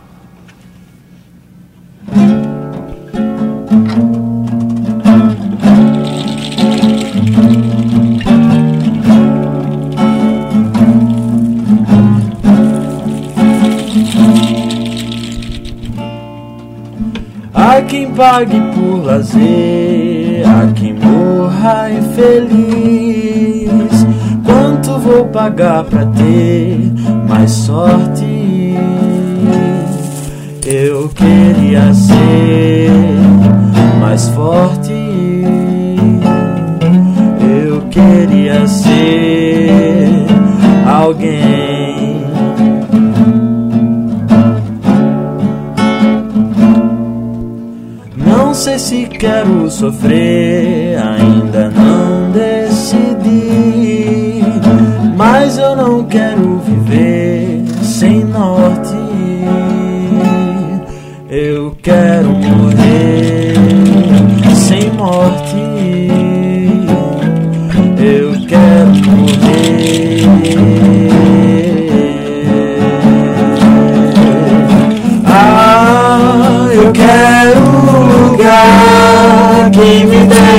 Há 17.53 17.81
quem 17.81 18.11
pague 18.11 18.59
por 18.73 19.05
lazer, 19.05 20.43
há 20.45 20.71
quem 20.73 20.93
morra 20.93 21.89
infeliz. 21.91 22.85
Quanto 24.43 24.99
vou 24.99 25.25
pagar 25.25 25.83
pra 25.85 26.05
ter 26.05 26.91
mais 27.27 27.51
sorte? 27.51 28.24
Eu 30.67 31.09
queria 31.09 31.93
ser 31.93 32.89
mais 33.99 34.27
forte. 34.29 34.91
Eu 37.39 37.81
queria 37.89 38.65
ser 38.65 40.25
alguém. 40.87 42.19
Não 48.17 48.51
sei 48.55 48.79
se 48.79 49.05
quero 49.05 49.69
sofrer, 49.69 50.64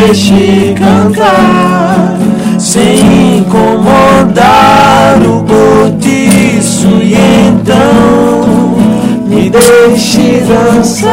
deixe 0.07 0.75
cantar 0.79 2.17
sem 2.61 3.39
incomodar 3.39 5.19
o 5.21 5.45
cortiço 5.45 6.87
e 7.03 7.15
então 7.15 8.77
me 9.27 9.51
deixe 9.51 10.45
dançar, 10.47 11.11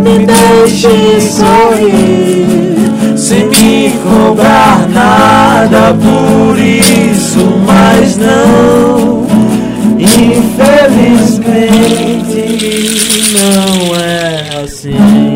me 0.00 0.26
deixe 0.26 1.20
sorrir 1.20 2.76
sem 3.16 3.48
me 3.48 3.98
cobrar 3.98 4.88
nada 4.88 5.92
por 5.94 6.56
isso, 6.56 7.40
mas 7.66 8.16
não, 8.16 9.26
infelizmente 9.98 10.70
não 13.34 13.96
é 13.96 14.62
assim. 14.62 15.29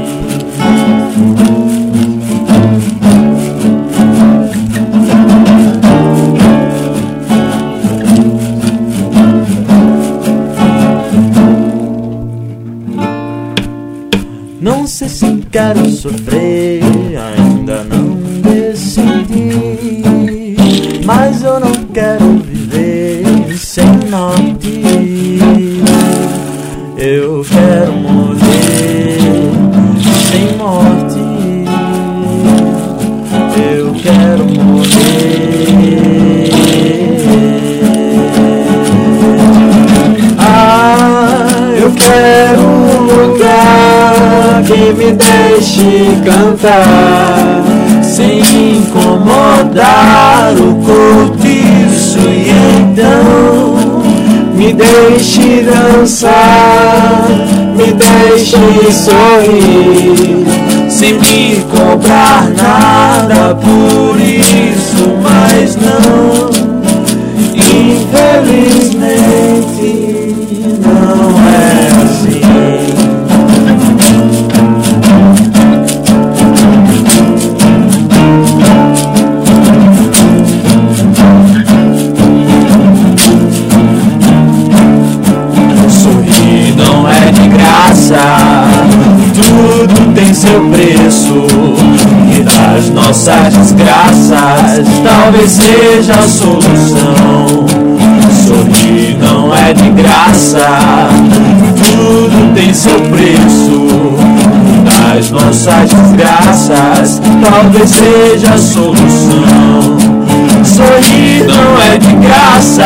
Quero 15.75 15.91
sofrer, 15.91 16.83
ainda 17.19 17.85
não 17.85 18.17
decidi. 18.41 19.75
Mas 21.05 21.43
eu 21.43 21.61
não 21.61 21.73
quero 21.93 22.39
viver 22.39 23.25
sem 23.59 23.85
norte. 24.09 24.85
Eu 26.97 27.45
quero 27.45 27.93
morrer 27.93 29.19
sem 30.31 30.57
morte. 30.57 31.19
Eu 33.77 33.93
quero 33.95 34.45
morrer. 34.45 34.95
Ah, 40.39 41.73
eu 41.77 41.91
quero 41.93 42.61
um 42.61 43.29
lugar 43.29 43.54
me 44.77 45.13
deixe 45.13 46.21
cantar 46.25 47.63
sem 48.03 48.41
incomodar 48.79 50.53
o 50.55 50.75
cortiço 50.85 52.19
e 52.29 52.51
então 52.81 54.03
me 54.55 54.73
deixe 54.73 55.63
dançar, 55.63 57.27
me 57.77 57.93
deixe 57.93 58.57
sorrir 58.93 60.45
sem 60.89 61.15
me 61.15 61.65
cobrar 61.71 62.49
nada 62.51 63.55
por 63.57 64.21
isso, 64.21 65.17
mas 65.23 65.77
não, 65.77 66.51
infelizmente 67.55 68.85
não 70.81 71.39
é 71.49 72.04
tudo 89.35 90.15
tem 90.15 90.33
seu 90.33 90.61
preço. 90.71 91.47
E 92.37 92.43
das 92.43 92.91
nossas 92.91 93.55
desgraças, 93.55 94.87
talvez 95.05 95.51
seja 95.51 96.15
a 96.15 96.29
solução. 96.29 97.67
Sorrir 98.47 99.17
não 99.19 99.55
é 99.55 99.73
de 99.73 99.91
graça, 99.91 101.09
tudo 101.79 102.55
tem 102.55 102.75
seu 102.75 103.01
preço. 103.03 103.87
E 104.69 105.15
das 105.15 105.31
nossas 105.31 105.91
desgraças, 105.91 107.23
talvez 107.43 107.91
seja 107.91 108.55
a 108.55 108.59
solução. 108.59 109.97
Sorrir 110.65 111.45
não 111.47 111.81
é 111.93 111.99
de 111.99 112.13
graça, 112.17 112.85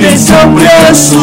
tem 0.00 0.16
seu 0.16 0.36
preço. 0.54 1.18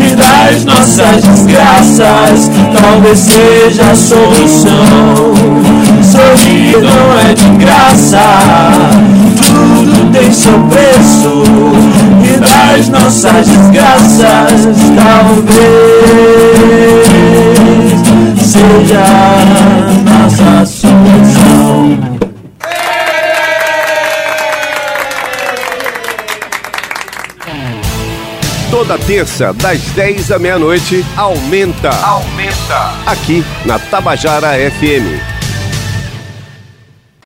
E 0.00 0.14
das 0.16 0.64
nossas 0.64 1.22
desgraças, 1.22 2.50
talvez 2.80 3.18
seja 3.18 3.82
a 3.90 3.94
solução. 3.94 5.34
Sorrir 6.02 6.76
não 6.78 7.18
é 7.18 7.34
de 7.34 7.48
graça, 7.64 8.18
tudo 9.36 10.12
tem 10.12 10.32
seu 10.32 10.58
preço. 10.70 11.42
E 12.24 12.38
das 12.38 12.88
nossas 12.88 13.46
desgraças, 13.48 14.76
talvez 14.96 16.22
seja 18.36 19.00
a 19.00 20.60
nossa 20.60 20.71
Toda 28.92 29.04
terça, 29.06 29.54
das 29.54 29.80
10 29.92 30.32
à 30.32 30.38
meia-noite, 30.38 31.02
aumenta. 31.16 31.88
Aumenta. 32.04 32.92
Aqui 33.06 33.42
na 33.64 33.78
Tabajara 33.78 34.50
FM. 34.70 35.31